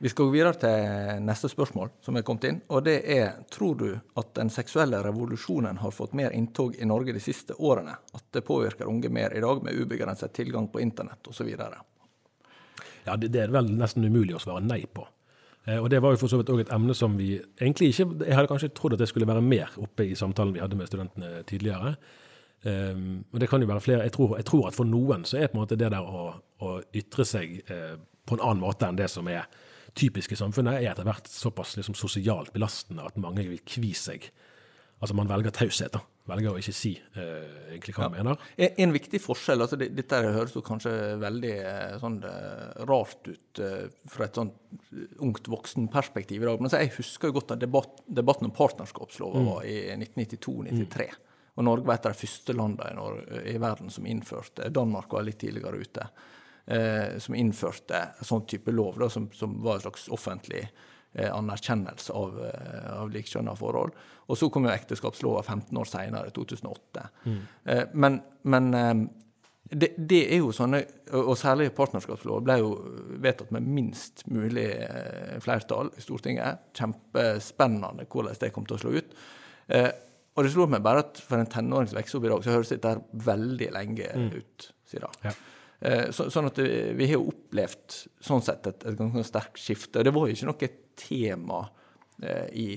Vi 0.02 0.10
skal 0.10 0.26
gå 0.26 0.34
videre 0.34 0.58
til 0.58 1.20
neste 1.22 1.46
spørsmål 1.52 1.92
som 2.02 2.16
er 2.18 2.24
kommet 2.26 2.48
inn. 2.50 2.56
Og 2.74 2.82
det 2.88 2.96
er 3.14 3.36
tror 3.54 3.76
du 3.78 3.90
at 4.18 4.32
den 4.34 4.50
seksuelle 4.50 4.98
revolusjonen 5.06 5.78
har 5.78 5.94
fått 5.94 6.16
mer 6.18 6.34
inntog 6.34 6.74
i 6.74 6.88
Norge 6.90 7.14
de 7.14 7.22
siste 7.22 7.54
årene? 7.54 7.94
At 8.18 8.26
det 8.34 8.42
påvirker 8.48 8.90
unge 8.90 9.12
mer 9.14 9.36
i 9.38 9.44
dag 9.46 9.62
med 9.62 9.78
ubegrenset 9.78 10.34
tilgang 10.34 10.72
på 10.74 10.82
internett 10.82 11.30
osv.? 11.30 11.52
Ja, 11.54 13.14
det, 13.14 13.30
det 13.30 13.44
er 13.44 13.54
vel 13.54 13.70
nesten 13.78 14.08
umulig 14.10 14.40
å 14.40 14.42
svare 14.42 14.66
nei 14.66 14.82
på. 14.90 15.06
Eh, 15.70 15.78
og 15.78 15.92
det 15.94 16.02
var 16.02 16.16
jo 16.16 16.24
for 16.24 16.34
så 16.34 16.42
vidt 16.42 16.50
òg 16.50 16.66
et 16.66 16.74
emne 16.74 16.98
som 16.98 17.14
vi 17.20 17.36
egentlig 17.38 17.94
ikke 17.94 18.26
Jeg 18.26 18.34
hadde 18.40 18.50
kanskje 18.50 18.74
trodd 18.74 18.98
at 18.98 19.06
det 19.06 19.12
skulle 19.14 19.30
være 19.30 19.46
mer 19.46 19.70
oppe 19.86 20.10
i 20.10 20.18
samtalen 20.18 20.58
vi 20.58 20.66
hadde 20.66 20.82
med 20.82 20.90
studentene 20.90 21.46
tidligere. 21.46 21.96
Um, 22.66 23.24
og 23.34 23.42
det 23.42 23.50
kan 23.50 23.62
jo 23.62 23.70
være 23.70 23.86
flere. 23.86 24.10
Jeg 24.10 24.18
tror, 24.18 24.40
jeg 24.42 24.50
tror, 24.50 24.68
at 24.70 24.78
for 24.78 24.90
noen 24.90 25.30
så 25.30 25.38
er 25.38 25.50
på 25.50 25.60
en 25.60 25.62
måte 25.62 25.78
det 25.78 25.94
der 25.94 26.02
å, 26.02 26.32
å 26.62 26.80
ytre 26.90 27.26
seg 27.26 27.60
eh, 27.70 28.00
på 28.26 28.38
en 28.38 28.44
annen 28.50 28.66
måte 28.66 28.90
enn 28.90 28.98
det 28.98 29.14
som 29.14 29.30
er 29.30 29.46
typisk 29.98 30.32
i 30.32 30.40
samfunnet, 30.40 30.80
er 30.80 30.94
etter 30.94 31.08
hvert 31.08 31.28
såpass 31.30 31.76
liksom, 31.80 31.98
sosialt 31.98 32.54
belastende 32.56 33.06
at 33.08 33.20
mange 33.22 33.46
vil 33.50 33.62
kvie 33.68 33.98
seg. 33.98 34.30
Altså 35.02 35.18
man 35.18 35.30
velger 35.32 35.54
taushet. 35.56 35.94
da. 35.96 36.04
Velger 36.30 36.54
å 36.54 36.60
ikke 36.62 36.74
si 36.76 36.92
eh, 37.18 37.72
egentlig 37.72 37.96
hva 37.98 38.06
man 38.06 38.20
mener. 38.20 38.44
En, 38.54 38.76
en 38.86 38.94
viktig 38.94 39.20
forskjell 39.24 39.64
altså 39.66 39.80
det, 39.82 39.88
Dette 39.98 40.20
høres 40.22 40.54
jo 40.54 40.62
kanskje 40.64 40.92
veldig 41.20 41.54
eh, 41.58 41.96
sånn, 42.04 42.20
eh, 42.30 42.84
rart 42.86 43.32
ut 43.32 43.62
eh, 43.66 43.88
fra 44.12 44.28
et 44.28 44.38
sånn 44.38 44.52
ungt 45.26 45.50
voksenperspektiv 45.50 46.44
i 46.44 46.48
dag, 46.48 46.62
men 46.62 46.70
altså, 46.70 46.84
jeg 46.84 46.94
husker 47.00 47.32
jo 47.32 47.40
godt 47.40 47.56
at 47.56 47.64
debatt, 47.64 48.06
debatten 48.06 48.52
om 48.52 48.54
partnerskapslova 48.56 49.42
var 49.48 49.66
i 49.66 49.80
1992-93. 49.98 51.10
Og 51.58 51.66
Norge 51.68 51.90
var 51.90 51.98
et 51.98 52.08
av 52.08 52.14
de 52.14 52.22
første 52.22 52.56
landene 52.56 52.94
i, 52.94 53.00
Norge, 53.02 53.42
i 53.50 53.58
verden 53.66 53.92
som 53.92 54.06
innførte 54.08 54.70
Danmark 54.72 55.12
var 55.18 55.26
litt 55.26 55.42
tidligere 55.42 55.82
ute. 55.82 56.06
Eh, 56.66 57.18
som 57.18 57.36
innførte 57.36 58.04
sånn 58.22 58.46
type 58.46 58.72
lov, 58.72 59.00
da, 59.02 59.10
som, 59.10 59.32
som 59.34 59.56
var 59.64 59.80
en 59.80 59.86
slags 59.88 60.04
offentlig 60.14 60.62
eh, 60.68 61.32
anerkjennelse 61.34 62.14
av, 62.14 62.38
eh, 62.46 62.92
av 63.02 63.10
likekjønna 63.12 63.56
forhold. 63.58 63.98
Og 64.30 64.38
så 64.38 64.50
kom 64.54 64.68
jo 64.68 64.72
ekteskapslova 64.72 65.42
15 65.42 65.82
år 65.82 65.90
seinere, 65.90 66.30
2008. 66.36 67.08
Eh, 67.66 67.84
men 67.94 68.22
men 68.44 68.74
eh, 68.78 68.94
det, 69.72 69.94
det 69.98 70.22
er 70.34 70.42
jo 70.42 70.52
sånne, 70.52 70.82
og 71.16 71.34
særlig 71.40 71.70
partnerskapslov 71.76 72.42
ble 72.44 72.58
jo 72.60 72.72
vedtatt 73.24 73.54
med 73.56 73.68
minst 73.72 74.26
mulig 74.28 74.68
eh, 74.68 75.38
flertall 75.44 75.94
i 75.96 76.04
Stortinget. 76.04 76.66
Kjempespennende 76.78 78.06
hvordan 78.12 78.40
det 78.42 78.52
kom 78.52 78.68
til 78.68 78.76
å 78.76 78.82
slå 78.82 78.94
ut. 79.00 79.16
Eh, 79.72 79.88
og 80.36 80.46
det 80.46 80.52
slår 80.54 80.70
meg 80.76 80.84
bare 80.84 81.06
at 81.06 81.22
for 81.24 81.40
en 81.40 81.50
tenåring 81.50 81.90
som 81.92 82.00
vokser 82.00 82.20
opp 82.20 82.28
i 82.28 82.32
dag, 82.34 82.44
så 82.44 82.54
høres 82.56 82.72
dette 82.72 82.94
veldig 83.32 83.72
lenge 83.76 84.12
ut, 84.36 84.68
sier. 84.88 85.08
Ja. 85.24 85.34
Eh, 85.82 86.08
Så, 86.14 86.30
sånn 86.30 86.50
at 86.52 86.60
vi 86.62 87.08
har 87.10 87.18
jo 87.18 87.32
opplevd 87.32 88.00
sånn 88.22 88.44
sett 88.46 88.68
et, 88.70 88.84
et 88.86 88.98
ganske 88.98 89.24
sterkt 89.26 89.62
skifte. 89.62 90.00
Og 90.00 90.06
det 90.06 90.14
var 90.16 90.28
jo 90.30 90.38
ikke 90.38 90.50
noe 90.52 90.72
tema 91.02 91.62
eh, 92.22 92.48
i, 92.54 92.68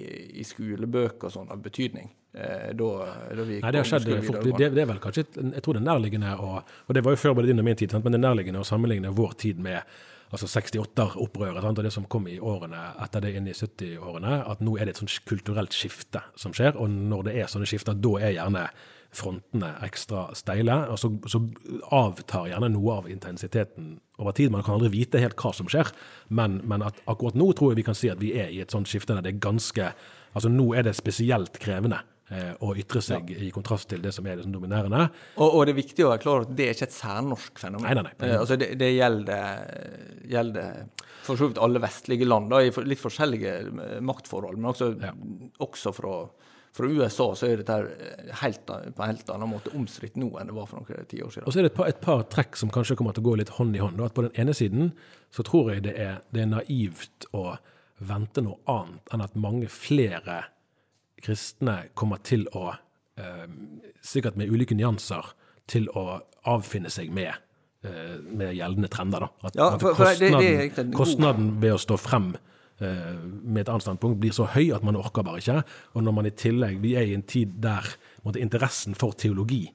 i 0.40 0.47
skolebøker 0.47 1.29
og 1.29 1.35
sånn 1.35 1.53
av 1.53 1.61
betydning. 1.64 2.09
Eh, 2.35 2.73
da, 2.75 2.88
da 3.31 3.45
vi 3.47 3.61
Nei, 3.61 3.75
det 3.75 3.83
har 3.83 3.90
skjedd 3.93 4.09
fort. 4.27 4.40
Det, 4.43 4.73
det 4.75 4.83
er 4.83 4.88
vel 4.90 4.99
kanskje 5.03 5.23
Jeg 5.37 5.62
tror 5.62 5.77
det 5.77 5.85
er 5.85 5.87
nærliggende 5.87 6.33
å 6.43 6.57
Og 6.64 6.97
det 6.97 7.05
var 7.07 7.14
jo 7.14 7.21
før 7.23 7.37
både 7.38 7.53
din 7.53 7.62
og 7.62 7.69
min 7.69 7.79
tid, 7.79 7.95
men 7.95 8.11
det 8.11 8.19
er 8.19 8.25
nærliggende 8.25 8.64
å 8.64 8.67
sammenligne 8.67 9.12
vår 9.14 9.37
tid 9.45 9.61
med 9.62 9.85
altså 10.35 10.49
68-opprøret 10.51 11.62
og 11.62 11.79
det 11.85 11.93
som 11.95 12.09
kom 12.11 12.27
i 12.27 12.40
årene 12.43 12.81
etter 13.05 13.23
det 13.23 13.37
inn 13.38 13.47
i 13.47 13.55
70-årene. 13.55 14.40
At 14.51 14.64
nå 14.67 14.75
er 14.75 14.88
det 14.88 14.97
et 14.97 15.03
sånt 15.05 15.14
kulturelt 15.31 15.77
skifte 15.77 16.25
som 16.40 16.51
skjer. 16.57 16.75
Og 16.75 16.90
når 16.90 17.29
det 17.29 17.37
er 17.38 17.53
sånne 17.53 17.69
skifter, 17.71 17.95
da 17.95 18.17
er 18.19 18.35
gjerne 18.35 18.64
frontene 19.16 19.72
ekstra 19.87 20.27
steile. 20.37 20.77
Og 20.92 20.98
så, 21.00 21.11
så 21.31 21.40
avtar 21.94 22.48
gjerne 22.53 22.72
noe 22.74 22.98
av 23.00 23.09
intensiteten 23.11 23.94
over 24.22 24.35
tid. 24.37 24.53
Man 24.55 24.62
kan 24.66 24.77
aldri 24.79 24.92
vite 24.94 25.22
helt 25.22 25.38
hva 25.40 25.53
som 25.57 25.70
skjer, 25.70 25.90
men, 26.35 26.61
men 26.68 26.85
at 26.87 26.98
akkurat 27.11 27.38
nå 27.38 27.50
tror 27.57 27.72
jeg 27.72 27.83
vi 27.83 27.87
kan 27.90 27.98
si 27.98 28.11
at 28.12 28.20
vi 28.22 28.35
er 28.38 28.50
i 28.55 28.61
et 28.64 28.74
sånt 28.74 28.90
skifte 28.90 29.14
der 29.16 29.24
det 29.27 29.35
er 29.37 29.44
ganske 29.50 29.92
Altså 30.35 30.50
nå 30.50 30.64
er 30.74 30.83
det 30.83 30.96
spesielt 30.98 31.61
krevende 31.62 32.00
eh, 32.35 32.57
å 32.59 32.72
ytre 32.74 32.98
seg 33.07 33.29
i 33.31 33.53
kontrast 33.55 33.87
til 33.92 34.00
det 34.03 34.11
som 34.16 34.27
er 34.27 34.40
det 34.40 34.42
som 34.48 34.50
dominerende. 34.50 35.05
Og, 35.38 35.46
og 35.46 35.61
det 35.68 35.77
er 35.77 35.79
viktig 35.79 36.03
å 36.03 36.09
være 36.11 36.22
klar 36.24 36.42
at 36.42 36.50
det 36.59 36.64
er 36.66 36.74
ikke 36.74 36.88
et 36.88 36.96
særnorsk 36.96 37.61
fenomen. 37.62 37.87
Nei, 37.87 37.94
nei, 38.00 38.03
nei. 38.18 38.31
Eh, 38.33 38.35
altså 38.40 38.57
det, 38.59 38.72
det 38.81 38.88
gjelder, 38.96 39.62
gjelder 40.33 40.81
for 41.22 41.38
så 41.38 41.53
vidt 41.53 41.61
alle 41.62 41.85
vestlige 41.85 42.27
land, 42.27 42.50
da, 42.50 42.64
i 42.66 42.72
litt 42.90 43.03
forskjellige 43.05 43.53
eh, 43.62 44.00
maktforhold. 44.11 44.59
Men 44.59 44.72
også, 44.72 44.90
Ja. 45.05 45.12
også 45.68 45.94
fra, 45.94 46.16
fra 46.75 46.89
USA 46.91 47.29
så 47.39 47.47
er 47.47 47.61
dette 47.61 47.75
eh, 47.95 48.33
helt, 48.41 48.65
på 48.67 49.03
en 49.05 49.11
helt 49.13 49.29
annen 49.31 49.51
måte 49.53 49.71
omstridt 49.79 50.17
nå 50.19 50.33
enn 50.41 50.49
det 50.51 50.57
var 50.57 50.67
for 50.67 50.81
noen 50.83 51.07
tiår 51.11 51.31
siden. 51.31 51.47
Og 51.47 51.55
så 51.55 51.61
er 51.61 51.69
det 51.69 51.71
et 51.73 51.77
par, 51.79 51.87
et 51.93 52.01
par 52.03 52.25
trekk 52.33 52.57
som 52.59 52.73
kanskje 52.75 52.97
kommer 52.99 53.15
til 53.15 53.23
å 53.23 53.29
gå 53.31 53.37
litt 53.39 53.53
hånd 53.61 53.77
i 53.79 53.83
hånd. 53.85 54.01
At 54.03 54.15
på 54.17 54.25
den 54.27 54.35
ene 54.43 54.55
siden 54.59 54.91
så 55.35 55.45
tror 55.47 55.71
jeg 55.75 55.85
det 55.87 55.95
er, 56.03 56.19
det 56.35 56.43
er 56.43 56.51
naivt 56.51 57.29
å 57.33 57.55
vente 58.03 58.43
noe 58.43 58.59
annet 58.67 59.15
enn 59.15 59.23
at 59.23 59.37
mange 59.39 59.69
flere 59.71 60.41
kristne 61.25 61.77
kommer 61.95 62.19
til 62.27 62.47
å, 62.53 62.75
eh, 63.23 63.47
sikkert 64.03 64.37
med 64.37 64.51
ulike 64.51 64.75
nyanser, 64.77 65.31
til 65.71 65.87
å 65.97 66.21
avfinne 66.45 66.91
seg 66.93 67.11
med, 67.15 67.33
eh, 67.85 68.19
med 68.29 68.51
gjeldende 68.59 68.91
trender. 68.93 69.21
Da. 69.21 69.29
At, 69.45 69.55
Ja, 69.57 69.69
at 69.75 69.81
for- 69.81 69.95
for 69.95 70.05
det- 70.05 70.19
det 70.19 70.31
er 70.33 70.69
kostnaden, 70.69 70.93
kostnaden 70.93 71.61
ved 71.61 71.73
å 71.73 71.79
stå 71.79 71.97
frem 71.99 72.35
eh, 72.35 72.41
med 72.81 73.61
et 73.63 73.69
annet 73.71 73.85
standpunkt 73.85 74.19
blir 74.21 74.35
så 74.35 74.49
høy 74.51 74.73
at 74.75 74.83
man 74.85 74.99
orker 74.99 75.23
bare 75.23 75.39
ikke. 75.39 75.61
Og 75.95 76.03
når 76.03 76.15
man 76.17 76.27
i 76.27 76.35
tillegg 76.35 76.81
Vi 76.83 76.97
er 76.99 77.07
i 77.07 77.15
en 77.15 77.23
tid 77.23 77.53
der 77.63 77.87
måtte, 78.25 78.43
interessen 78.43 78.97
for 78.99 79.15
teologi 79.15 79.69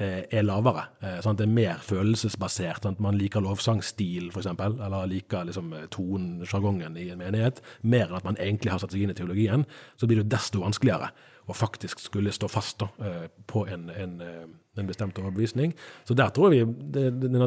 eh, 0.00 0.24
er 0.32 0.44
lavere. 0.46 0.86
Eh, 1.04 1.18
sånn 1.24 1.38
det 1.38 1.46
er 1.46 1.52
mer 1.52 1.82
følelsesbasert. 1.84 2.86
Sånn 2.86 2.98
man 3.02 3.18
liker 3.20 3.44
lovsangstil, 3.44 4.30
f.eks., 4.32 4.48
eller 4.50 5.10
liker 5.10 5.48
liksom, 5.48 5.72
eh, 5.76 5.88
tonen, 5.92 6.40
sjargongen 6.48 6.96
i 7.00 7.10
en 7.12 7.20
menighet, 7.20 7.60
mer 7.82 8.08
enn 8.08 8.20
at 8.20 8.28
man 8.28 8.40
egentlig 8.40 8.74
har 8.74 8.82
satt 8.82 8.96
seg 8.96 9.04
inn 9.04 9.14
i 9.14 9.18
teologien. 9.18 9.66
Så 10.00 10.08
blir 10.10 10.22
det 10.22 10.30
desto 10.32 10.64
vanskeligere 10.64 11.12
å 11.50 11.56
faktisk 11.56 12.02
skulle 12.02 12.32
stå 12.34 12.50
fast 12.50 12.80
da, 12.82 12.90
eh, 13.04 13.28
på 13.50 13.66
en, 13.68 13.88
en, 13.90 14.20
eh, 14.24 14.48
en 14.78 14.86
bestemt 14.86 15.18
overbevisning. 15.18 15.72
Så 16.06 16.14
der 16.14 16.30
tror 16.34 16.52
vi, 16.54 16.60
det, 16.64 17.08
det, 17.22 17.46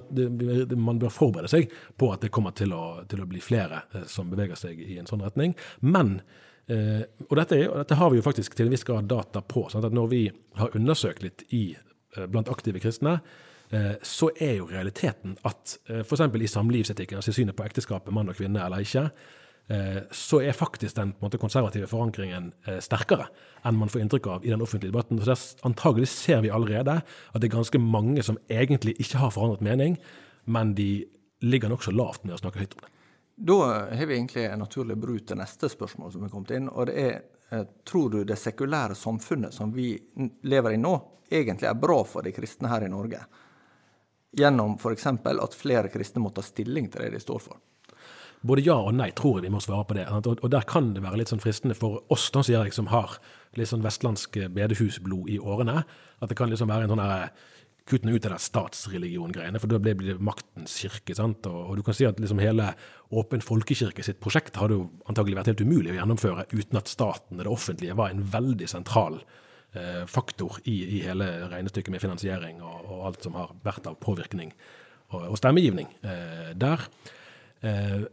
det, 0.70 0.78
man 0.80 1.00
bør 1.00 1.14
forberede 1.14 1.52
seg 1.52 1.72
på 1.98 2.12
at 2.14 2.26
det 2.26 2.34
kommer 2.36 2.56
til 2.58 2.76
å, 2.76 3.04
til 3.10 3.24
å 3.24 3.30
bli 3.30 3.44
flere 3.44 3.86
eh, 3.94 4.08
som 4.12 4.32
beveger 4.32 4.60
seg 4.60 4.82
i 4.84 4.98
en 5.00 5.10
sånn 5.10 5.24
retning. 5.24 5.56
Men 5.82 6.20
Eh, 6.72 7.02
og 7.28 7.36
dette, 7.36 7.58
og 7.68 7.82
dette 7.82 7.96
har 8.00 8.12
vi 8.12 8.22
jo 8.22 8.24
faktisk 8.24 8.56
til 8.56 8.70
en 8.70 8.76
viss 8.76 8.86
grad 8.88 9.10
data 9.12 9.42
på. 9.44 9.66
Sånn 9.72 9.84
at 9.84 9.96
når 9.96 10.12
vi 10.14 10.22
har 10.60 10.76
undersøkt 10.78 11.26
litt 11.26 11.44
i, 11.52 11.76
eh, 12.16 12.28
blant 12.32 12.52
aktive 12.52 12.80
kristne, 12.80 13.18
eh, 13.72 13.96
så 14.02 14.32
er 14.40 14.58
jo 14.62 14.70
realiteten 14.72 15.36
at 15.44 15.78
eh, 15.90 16.04
f.eks. 16.06 16.22
i 16.22 16.48
samlivsetikken, 16.48 17.20
altså 17.20 17.36
synet 17.36 17.58
på 17.58 17.66
ekteskapet, 17.68 18.14
mann 18.16 18.32
og 18.32 18.40
kvinne 18.40 18.64
eller 18.64 18.86
ikke, 18.86 19.10
så 20.12 20.42
er 20.44 20.52
faktisk 20.52 20.98
den 20.98 21.14
måte, 21.24 21.40
konservative 21.40 21.88
forankringen 21.88 22.50
eh, 22.68 22.82
sterkere 22.84 23.30
enn 23.64 23.78
man 23.80 23.90
får 23.90 24.04
inntrykk 24.04 24.28
av 24.28 24.46
i 24.46 24.52
den 24.52 24.62
offentlige 24.62 24.92
debatten. 24.92 25.22
Så 25.24 25.38
antagelig 25.64 26.10
ser 26.12 26.42
vi 26.44 26.52
allerede 26.52 27.00
at 27.00 27.40
det 27.40 27.48
er 27.48 27.56
ganske 27.56 27.80
mange 27.80 28.26
som 28.28 28.38
egentlig 28.52 28.98
ikke 29.00 29.22
har 29.22 29.32
forandret 29.32 29.64
mening, 29.64 29.96
men 30.44 30.76
de 30.76 31.06
ligger 31.44 31.72
nokså 31.72 31.96
lavt 31.96 32.28
med 32.28 32.36
å 32.36 32.42
snakke 32.44 32.60
høyt 32.60 32.76
om 32.76 32.84
det. 32.84 32.92
Da 33.36 33.60
har 33.96 34.06
vi 34.06 34.18
egentlig 34.18 34.46
en 34.46 34.62
naturlig 34.62 34.98
bru 35.00 35.16
til 35.20 35.40
neste 35.40 35.72
spørsmål 35.72 36.12
som 36.14 36.28
er 36.28 36.34
kommet 36.34 36.54
inn. 36.54 36.70
og 36.70 36.92
det 36.92 37.00
er 37.00 37.16
eh, 37.50 37.66
Tror 37.88 38.12
du 38.12 38.24
det 38.28 38.38
sekulære 38.40 38.96
samfunnet 38.96 39.54
som 39.54 39.72
vi 39.74 39.96
lever 40.44 40.76
i 40.76 40.78
nå, 40.78 40.94
egentlig 41.32 41.72
er 41.72 41.80
bra 41.80 42.02
for 42.04 42.22
de 42.22 42.36
kristne 42.36 42.70
her 42.70 42.84
i 42.84 42.92
Norge? 42.92 43.24
Gjennom 44.34 44.76
f.eks. 44.76 45.08
at 45.08 45.56
flere 45.56 45.90
kristne 45.94 46.22
må 46.22 46.34
ta 46.34 46.42
stilling 46.42 46.90
til 46.90 47.06
det 47.06 47.14
de 47.16 47.22
står 47.22 47.42
for. 47.48 47.60
Både 48.44 48.64
ja 48.66 48.76
og 48.76 48.92
nei 48.98 49.10
tror 49.16 49.40
jeg 49.40 49.48
vi 49.48 49.54
må 49.54 49.62
svare 49.64 49.88
på 49.88 49.96
det. 49.96 50.04
Og, 50.12 50.44
der 50.52 50.68
kan 50.68 50.92
det 50.96 51.04
være 51.06 51.22
litt 51.22 51.32
sånn 51.32 51.42
fristende 51.44 51.78
for 51.80 52.02
oss 52.12 52.28
da, 52.36 52.44
sier 52.44 52.66
jeg, 52.66 52.76
som 52.76 52.92
har 52.92 53.18
litt 53.56 53.70
sånn 53.70 53.86
vestlandsk 53.86 54.36
bedehusblod 54.52 55.32
i 55.32 55.40
årene, 55.40 55.84
at 56.20 56.32
det 56.32 56.38
kan 56.40 56.52
liksom 56.52 56.72
være 56.72 56.88
en 56.88 56.96
sånn 56.96 57.04
herre 57.04 57.32
kutt 57.90 58.06
ut 58.08 58.26
av 58.26 58.32
den 58.32 58.40
statsreligion-greiene, 58.40 59.60
for 59.60 59.68
da 59.72 59.80
blir 59.84 60.14
det 60.14 60.24
maktens 60.24 60.78
kirke. 60.80 61.16
sant? 61.16 61.46
Og 61.48 61.76
du 61.78 61.84
kan 61.84 61.96
si 61.96 62.06
at 62.08 62.20
liksom 62.20 62.40
hele 62.40 62.74
Åpen 63.14 63.44
folkekirke 63.44 64.04
sitt 64.04 64.22
prosjekt 64.24 64.56
hadde 64.58 64.78
jo 64.78 64.86
antagelig 65.12 65.36
vært 65.38 65.52
helt 65.52 65.62
umulig 65.68 65.92
å 65.92 65.98
gjennomføre 66.00 66.48
uten 66.50 66.80
at 66.80 66.90
staten 66.90 67.38
og 67.38 67.44
det 67.44 67.52
offentlige 67.52 67.98
var 68.00 68.10
en 68.10 68.24
veldig 68.24 68.70
sentral 68.72 69.20
eh, 69.76 70.02
faktor 70.10 70.58
i, 70.64 70.80
i 70.98 71.02
hele 71.06 71.28
regnestykket 71.52 71.94
med 71.94 72.02
finansiering 72.02 72.64
og, 72.64 72.88
og 72.88 73.04
alt 73.12 73.28
som 73.28 73.38
har 73.38 73.54
vært 73.68 73.92
av 73.92 74.00
påvirkning 74.02 74.56
og, 75.12 75.28
og 75.28 75.38
stemmegivning 75.38 75.92
eh, 76.02 76.56
der. 76.58 76.88
Eh, 77.62 78.08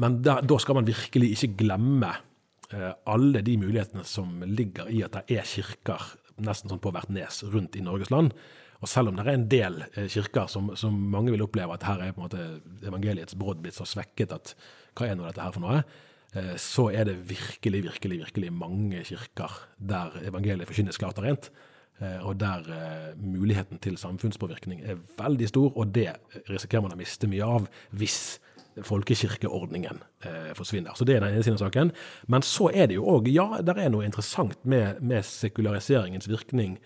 men 0.00 0.20
da, 0.24 0.38
da, 0.44 0.58
skal 0.60 0.78
man 0.78 0.88
virkelig 0.88 1.32
ikke 1.36 1.54
glemme 1.64 2.12
eh, 2.74 2.92
alle 3.08 3.42
de 3.44 3.56
mulighetene 3.60 4.04
som 4.08 4.42
ligger 4.44 4.90
i 4.92 5.02
at 5.06 5.16
det 5.16 5.38
er 5.38 5.48
kirker 5.48 6.10
nesten 6.44 6.68
sånn 6.68 6.82
på 6.84 6.92
hvert 6.92 7.12
nes 7.14 7.40
rundt 7.48 7.78
i 7.78 7.84
Norges 7.84 8.12
land. 8.12 8.34
Og 8.84 8.90
selv 8.92 9.08
om 9.08 9.16
det 9.16 9.24
er 9.24 9.38
en 9.38 9.46
del 9.48 9.78
eh, 9.86 10.08
kirker 10.12 10.50
som, 10.52 10.74
som, 10.76 10.98
mange 11.12 11.32
vil 11.32 11.46
oppleve 11.46 11.78
at 11.78 11.86
her 11.88 12.04
er 12.04 12.12
på 12.12 12.20
en 12.20 12.26
måte 12.26 12.48
evangeliets 12.84 13.38
brodd 13.40 13.62
blitt 13.64 13.78
så 13.78 13.88
svekket 13.88 14.36
at 14.36 14.52
hva 14.96 15.08
er 15.08 15.16
nå 15.16 15.24
dette 15.24 15.40
her 15.40 15.56
for 15.56 15.64
noe, 15.64 15.80
eh, 16.36 16.52
så 16.60 16.90
er 16.92 17.08
det 17.08 17.16
virkelig, 17.30 17.86
virkelig, 17.88 18.20
virkelig 18.26 18.52
mange 18.52 19.00
kirker 19.08 19.62
der 19.80 20.20
evangeliet 20.28 20.68
forkynnes 20.68 21.00
klart 21.00 21.22
og 21.22 21.28
rent. 21.28 21.50
Og 21.96 22.34
der 22.36 22.66
muligheten 23.16 23.78
til 23.80 23.94
samfunnspåvirkning 23.96 24.82
er 24.84 24.98
veldig 25.16 25.46
stor, 25.48 25.70
og 25.80 25.94
det 25.96 26.10
risikerer 26.44 26.82
man 26.84 26.92
å 26.92 26.98
miste 27.00 27.24
mye 27.24 27.46
av 27.48 27.70
hvis 27.96 28.18
folkekirkeordningen 28.84 30.02
eh, 30.26 30.52
forsvinner. 30.58 30.96
Så 30.96 31.04
Det 31.04 31.16
er 31.16 31.24
den 31.24 31.34
ene 31.34 31.44
siden 31.46 31.56
av 31.56 31.66
saken. 31.66 31.92
Men 32.28 32.44
så 32.44 32.68
er 32.74 32.90
det 32.90 32.98
jo 32.98 33.08
òg 33.16 33.30
Ja, 33.32 33.62
det 33.62 33.76
er 33.78 33.90
noe 33.92 34.04
interessant 34.04 34.58
med, 34.64 35.00
med 35.00 35.24
sekulariseringens 35.24 36.28
virkning 36.28 36.78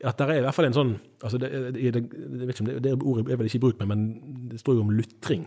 at 0.00 0.16
det 0.16 0.26
er 0.30 0.38
i 0.40 0.44
hvert 0.46 0.56
fall 0.56 0.64
en 0.70 0.76
sånn 0.76 0.92
altså 1.20 1.36
det, 1.40 1.50
det, 1.76 1.90
det, 1.92 2.54
det, 2.56 2.76
det 2.80 2.92
ordet 2.96 3.34
er 3.34 3.36
vel 3.36 3.50
ikke 3.50 3.58
i 3.58 3.64
bruk, 3.66 3.82
men 3.84 4.06
det 4.48 4.60
står 4.62 4.78
jo 4.78 4.84
om 4.86 4.94
lutring 4.96 5.44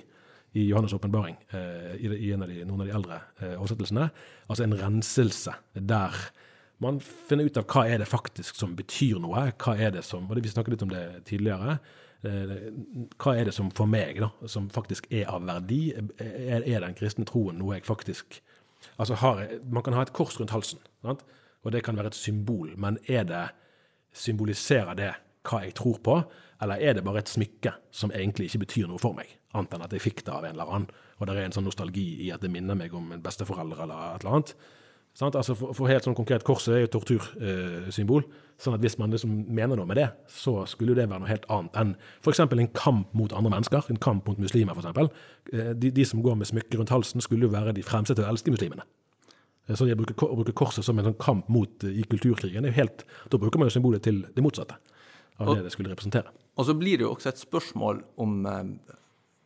i 0.54 0.68
Johannes' 0.70 0.94
åpenbaring, 0.94 1.40
eh, 1.50 1.96
i, 1.98 2.12
i 2.28 2.34
av 2.34 2.46
de, 2.46 2.60
noen 2.62 2.84
av 2.84 2.90
de 2.90 2.94
eldre 2.94 3.20
eh, 3.42 3.56
oversettelsene. 3.58 4.10
Altså 4.46 4.68
en 4.68 4.76
renselse 4.78 5.56
der 5.74 6.20
man 6.84 7.00
finner 7.02 7.48
ut 7.48 7.58
av 7.58 7.66
hva 7.70 7.88
er 7.90 8.02
det 8.02 8.10
faktisk 8.10 8.58
som 8.60 8.76
betyr 8.78 9.18
noe. 9.24 9.48
Hva 9.58 9.74
er 9.80 9.96
det 9.96 10.04
som, 10.06 10.28
og 10.30 10.38
Vi 10.38 10.52
snakket 10.52 10.76
litt 10.76 10.86
om 10.86 10.94
det 10.94 11.04
tidligere. 11.30 11.80
Eh, 12.24 12.52
hva 13.20 13.36
er 13.36 13.50
det 13.50 13.54
som 13.56 13.72
for 13.76 13.90
meg, 13.90 14.22
da, 14.24 14.30
som 14.48 14.70
faktisk 14.72 15.10
er 15.12 15.28
av 15.32 15.44
verdi? 15.48 15.82
Er, 15.94 16.64
er 16.64 16.86
den 16.86 16.96
kristne 16.96 17.28
troen 17.28 17.60
noe 17.60 17.78
jeg 17.78 17.88
faktisk 17.88 18.42
Altså 19.00 19.16
har, 19.16 19.40
Man 19.72 19.84
kan 19.84 19.96
ha 19.96 20.02
et 20.04 20.12
kors 20.14 20.36
rundt 20.40 20.52
halsen, 20.52 20.80
sant? 21.02 21.22
og 21.64 21.72
det 21.72 21.86
kan 21.86 21.96
være 21.96 22.12
et 22.12 22.18
symbol, 22.20 22.74
men 22.76 22.98
er 23.08 23.24
det 23.24 23.46
symboliserer 24.12 24.98
det 25.00 25.14
hva 25.48 25.62
jeg 25.64 25.76
tror 25.78 26.02
på, 26.04 26.18
eller 26.62 26.82
er 26.84 26.98
det 26.98 27.04
bare 27.08 27.22
et 27.24 27.32
smykke 27.32 27.72
som 27.96 28.12
egentlig 28.12 28.50
ikke 28.50 28.66
betyr 28.66 28.90
noe 28.92 29.00
for 29.00 29.16
meg, 29.16 29.32
annet 29.56 29.76
enn 29.76 29.86
at 29.86 29.96
jeg 29.96 30.04
fikk 30.04 30.26
det 30.28 30.34
av 30.36 30.44
en 30.44 30.56
eller 30.58 30.74
annen, 30.76 30.90
og 31.18 31.28
det 31.28 31.38
er 31.38 31.48
en 31.48 31.56
sånn 31.56 31.68
nostalgi 31.68 32.06
i 32.26 32.30
at 32.36 32.44
det 32.44 32.52
minner 32.52 32.76
meg 32.76 32.94
om 32.96 33.12
en 33.16 33.24
besteforelder 33.24 33.86
eller 33.86 34.04
et 34.10 34.26
eller 34.26 34.36
annet. 34.36 34.54
Altså 35.22 35.54
for, 35.54 35.76
for, 35.78 35.86
helt 35.92 36.08
sånn 36.08 36.16
konkret, 36.18 36.42
Korset 36.46 36.74
er 36.74 36.80
jo 36.82 36.88
et 36.88 36.94
tortursymbol. 36.96 38.24
Eh, 38.26 38.56
sånn 38.64 38.78
at 38.78 38.82
hvis 38.82 38.96
man 38.98 39.14
liksom 39.14 39.36
mener 39.54 39.78
noe 39.78 39.86
med 39.86 40.00
det, 40.00 40.08
så 40.32 40.64
skulle 40.70 40.96
det 40.98 41.06
være 41.06 41.22
noe 41.22 41.30
helt 41.30 41.46
annet 41.54 41.78
enn 41.78 41.92
f.eks. 42.24 42.42
en 42.42 42.72
kamp 42.74 43.14
mot 43.14 43.36
andre 43.38 43.54
mennesker. 43.54 43.92
En 43.94 44.02
kamp 44.02 44.26
mot 44.30 44.42
muslimer, 44.42 44.74
f.eks. 44.74 45.14
Eh, 45.54 45.72
de, 45.78 45.94
de 45.94 46.08
som 46.10 46.24
går 46.26 46.40
med 46.40 46.50
smykker 46.50 46.82
rundt 46.82 46.94
halsen, 46.94 47.22
skulle 47.22 47.46
jo 47.46 47.54
være 47.54 47.76
de 47.78 47.86
fremste 47.86 48.18
til 48.18 48.26
å 48.26 48.32
elske 48.32 48.56
muslimene. 48.56 48.88
Eh, 49.68 49.76
så 49.78 49.88
å 49.88 50.00
bruke, 50.00 50.18
å 50.26 50.40
bruke 50.40 50.56
korset 50.58 50.86
som 50.86 51.00
en 51.00 51.12
sånn 51.12 51.20
kamp 51.22 51.52
mot 51.54 51.86
eh, 51.86 52.02
i 52.02 52.08
kulturkrigen, 52.10 52.66
er 52.66 52.74
jo 52.74 52.80
helt, 52.82 53.06
da 53.32 53.40
bruker 53.42 53.62
man 53.62 53.70
jo 53.70 53.78
symbolet 53.78 54.04
til 54.06 54.24
det 54.34 54.46
motsatte 54.46 54.80
av 55.40 55.48
og, 55.50 55.56
det 55.58 55.68
det 55.68 55.74
skulle 55.76 55.94
representere. 55.94 56.34
Og 56.58 56.68
så 56.68 56.76
blir 56.78 57.00
det 57.00 57.08
jo 57.08 57.14
også 57.14 57.32
et 57.32 57.42
spørsmål 57.42 58.04
om, 58.24 58.38
eh, 58.50 58.98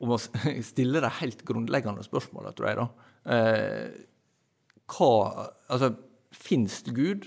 om 0.04 0.16
å 0.16 0.22
stille 0.72 1.04
det 1.04 1.16
helt 1.22 1.44
grunnleggende 1.48 2.06
spørsmålet, 2.08 2.58
tror 2.58 2.72
jeg. 2.72 2.80
da. 2.80 3.12
Eh, 3.36 4.06
hva, 4.92 5.50
altså, 5.68 5.94
Fins 6.38 6.82
det 6.86 6.94
Gud, 6.94 7.24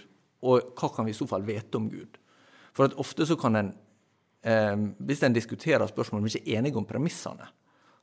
og 0.47 0.75
hva 0.79 0.89
kan 0.95 1.07
vi 1.09 1.13
i 1.15 1.17
så 1.17 1.27
fall 1.29 1.43
vite 1.43 1.79
om 1.79 1.89
Gud? 1.91 2.19
For 2.77 2.87
at 2.87 2.99
ofte 3.01 3.27
så 3.27 3.35
kan 3.41 3.57
en, 3.59 3.71
eh, 4.47 4.77
hvis 5.01 5.25
en 5.27 5.35
diskuterer 5.35 5.89
spørsmål, 5.89 6.21
men 6.21 6.31
ikke 6.31 6.45
er 6.45 6.61
enige 6.61 6.79
om 6.79 6.87
premissene, 6.87 7.49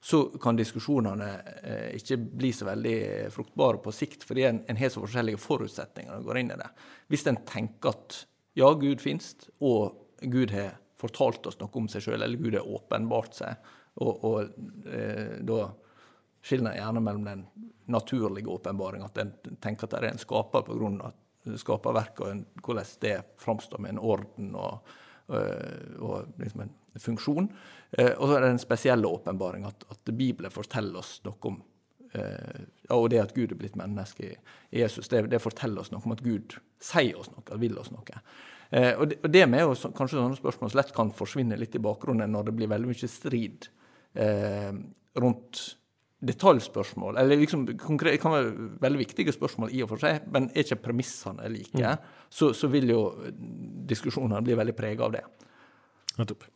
så 0.02 0.24
kan 0.42 0.58
diskusjonene 0.58 1.30
eh, 1.64 1.96
ikke 1.98 2.18
bli 2.18 2.52
så 2.54 2.68
veldig 2.68 2.98
fruktbare 3.34 3.80
på 3.82 3.94
sikt, 3.96 4.26
fordi 4.28 4.46
en, 4.50 4.60
en 4.70 4.78
har 4.78 4.92
så 4.94 5.02
forskjellige 5.02 5.42
forutsetninger 5.42 6.12
når 6.12 6.20
en 6.20 6.28
går 6.28 6.42
inn 6.42 6.52
i 6.54 6.60
det. 6.60 6.68
Hvis 7.10 7.26
en 7.30 7.40
tenker 7.48 7.96
at 7.96 8.20
ja, 8.58 8.70
Gud 8.74 9.02
finnes, 9.02 9.34
og 9.62 9.98
Gud 10.22 10.54
har 10.54 10.78
fortalt 10.98 11.50
oss 11.50 11.60
noe 11.62 11.74
om 11.78 11.90
seg 11.90 12.06
sjøl, 12.06 12.22
eller 12.22 12.42
Gud 12.42 12.58
har 12.58 12.70
åpenbart 12.78 13.38
seg, 13.38 13.74
og, 14.02 14.24
og 14.26 14.90
eh, 14.94 15.40
da 15.46 15.66
skiller 16.46 16.72
en 16.72 16.80
gjerne 16.80 17.04
mellom 17.04 17.26
den 17.28 17.44
naturlige 17.88 18.52
åpenbaring, 18.52 19.04
at 19.06 19.18
en 19.22 19.34
tenker 19.64 19.88
at 19.88 19.96
det 19.96 20.04
er 20.04 20.14
en 20.14 20.22
skaper 20.22 20.66
pga. 20.68 21.12
skaperverket, 21.58 22.20
og 22.20 22.32
en, 22.32 22.46
hvordan 22.64 22.90
det 23.02 23.18
framstår 23.40 23.80
med 23.80 23.96
en 23.96 24.00
orden 24.04 24.56
og, 24.60 24.90
og, 25.28 25.46
og 26.04 26.42
liksom 26.42 26.66
en 26.66 26.74
funksjon. 27.00 27.48
Eh, 27.92 28.12
og 28.12 28.28
så 28.28 28.36
er 28.36 28.44
det 28.44 28.50
en 28.56 28.60
spesiell 28.62 29.06
åpenbaring, 29.06 29.66
at, 29.66 29.86
at 29.92 30.12
Bibelen 30.12 30.52
forteller 30.52 31.00
oss 31.00 31.22
noe 31.24 31.38
om 31.48 31.62
eh, 32.12 32.66
Og 32.96 33.10
det 33.14 33.22
at 33.22 33.34
Gud 33.36 33.52
er 33.52 33.60
blitt 33.60 33.80
menneske 33.80 34.34
i 34.34 34.82
Jesus, 34.82 35.08
det, 35.08 35.28
det, 35.32 35.40
forteller 35.44 35.82
oss 35.82 35.94
noe 35.94 36.04
om 36.04 36.16
at 36.18 36.24
Gud 36.26 36.58
sier 36.84 37.16
oss 37.20 37.32
noe, 37.32 37.60
vil 37.62 37.80
oss 37.80 37.92
noe. 37.94 38.22
Eh, 38.70 38.94
og, 38.98 39.08
det, 39.12 39.22
det 39.32 39.46
med 39.48 39.64
jo 39.64 39.76
kanskje 39.96 40.20
sånne 40.20 40.40
spørsmål 40.40 40.74
som 40.74 40.82
lett 40.82 40.96
kan 40.96 41.16
forsvinne 41.16 41.60
litt 41.60 41.76
i 41.80 41.84
bakgrunnen 41.84 42.32
når 42.34 42.50
det 42.50 42.58
blir 42.60 42.72
veldig 42.72 42.92
mye 42.92 43.12
strid 43.12 43.70
eh, 44.20 44.72
rundt 45.18 45.64
detaljspørsmål. 46.20 47.18
Eller 47.18 47.38
liksom, 47.38 47.66
konkret, 47.78 48.16
det 48.16 48.22
kan 48.22 48.34
være 48.34 48.70
veldig 48.82 49.02
viktige 49.04 49.34
spørsmål 49.36 49.74
i 49.76 49.84
og 49.86 49.92
for 49.92 50.02
seg, 50.02 50.26
men 50.34 50.50
er 50.50 50.66
ikke 50.66 50.80
premissene 50.90 51.50
like, 51.54 51.78
mm. 51.78 52.06
så, 52.30 52.52
så, 52.58 52.70
vil 52.74 52.90
jo 52.90 53.02
diskusjonene 53.90 54.42
bli 54.46 54.58
veldig 54.58 54.76
prega 54.78 55.06
av 55.06 55.14
det. 55.14 55.24
Nettopp. 56.18 56.48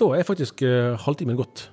Da 0.00 0.08
er 0.16 0.26
faktisk 0.26 0.64
uh, 0.66 0.96
halvtimen 0.98 1.38
gått. 1.38 1.68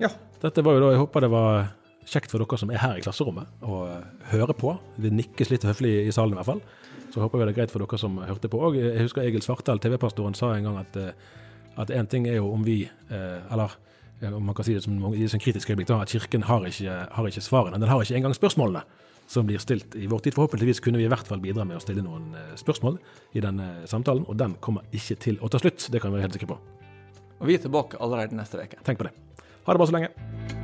Ja. 0.00 0.08
Dette 0.40 0.64
var 0.64 0.76
jo 0.76 0.84
da, 0.84 0.94
Jeg 0.94 1.02
håper 1.02 1.24
det 1.24 1.32
var 1.32 1.66
kjekt 2.08 2.32
for 2.32 2.42
dere 2.42 2.58
som 2.60 2.72
er 2.72 2.80
her 2.80 2.98
i 2.98 3.04
klasserommet, 3.04 3.50
å 3.64 3.84
uh, 3.90 4.00
høre 4.32 4.56
på. 4.56 4.72
Det 4.96 5.12
nikkes 5.12 5.52
litt 5.52 5.68
høflig 5.68 5.96
i 6.06 6.12
salen 6.14 6.36
i 6.36 6.40
hvert 6.40 6.54
fall. 6.54 6.64
Så 7.12 7.20
håper 7.20 7.42
vi 7.42 7.50
det 7.50 7.52
er 7.52 7.60
greit 7.60 7.74
for 7.74 7.84
dere 7.84 8.00
som 8.00 8.16
hørte 8.22 8.48
på 8.50 8.62
òg. 8.64 8.80
Jeg 8.80 9.04
husker 9.04 9.26
Egil 9.26 9.44
Svartdal, 9.44 9.82
TV-pastoren, 9.82 10.36
sa 10.38 10.54
en 10.54 10.70
gang 10.70 10.80
at, 10.80 10.96
uh, 10.96 11.42
at 11.84 11.92
en 11.92 12.08
ting 12.08 12.30
er 12.30 12.40
jo 12.40 12.48
om 12.54 12.64
vi, 12.64 12.84
eller 13.10 13.74
om 14.32 14.44
man 14.44 14.56
kan 14.56 14.66
si 14.66 14.74
det 14.76 14.84
som 14.84 14.96
i 15.12 15.24
et 15.26 15.40
kritisk 15.42 15.70
øyeblikk, 15.70 15.88
da, 15.90 16.00
at 16.02 16.12
Kirken 16.14 16.46
har 16.48 16.66
ikke, 16.68 16.98
har 17.12 17.28
ikke 17.28 17.44
svarene. 17.44 17.80
Den 17.80 17.90
har 17.90 18.02
ikke 18.02 18.16
engang 18.16 18.36
spørsmålene 18.36 18.84
som 19.26 19.46
blir 19.48 19.60
stilt 19.62 19.96
i 19.96 20.06
vår 20.10 20.24
tid. 20.24 20.36
Forhåpentligvis 20.36 20.80
kunne 20.84 21.00
vi 21.00 21.06
i 21.06 21.12
hvert 21.12 21.28
fall 21.28 21.40
bidra 21.40 21.64
med 21.64 21.78
å 21.78 21.82
stille 21.82 22.04
noen 22.04 22.34
spørsmål 22.60 22.98
i 23.32 23.44
denne 23.44 23.88
samtalen, 23.90 24.26
og 24.28 24.36
den 24.40 24.58
kommer 24.64 24.84
ikke 24.92 25.18
til 25.28 25.40
å 25.40 25.50
ta 25.52 25.60
slutt. 25.62 25.88
Det 25.90 26.02
kan 26.02 26.12
vi 26.12 26.20
være 26.20 26.28
helt 26.28 26.38
sikre 26.38 26.52
på. 26.54 26.60
Og 27.40 27.48
vi 27.48 27.56
er 27.56 27.64
tilbake 27.64 28.00
allerede 28.00 28.36
neste 28.38 28.60
uke. 28.60 28.80
Tenk 28.84 29.00
på 29.00 29.08
det. 29.08 29.16
Ha 29.64 29.72
det 29.72 29.80
bare 29.80 29.90
så 29.90 29.98
lenge. 29.98 30.63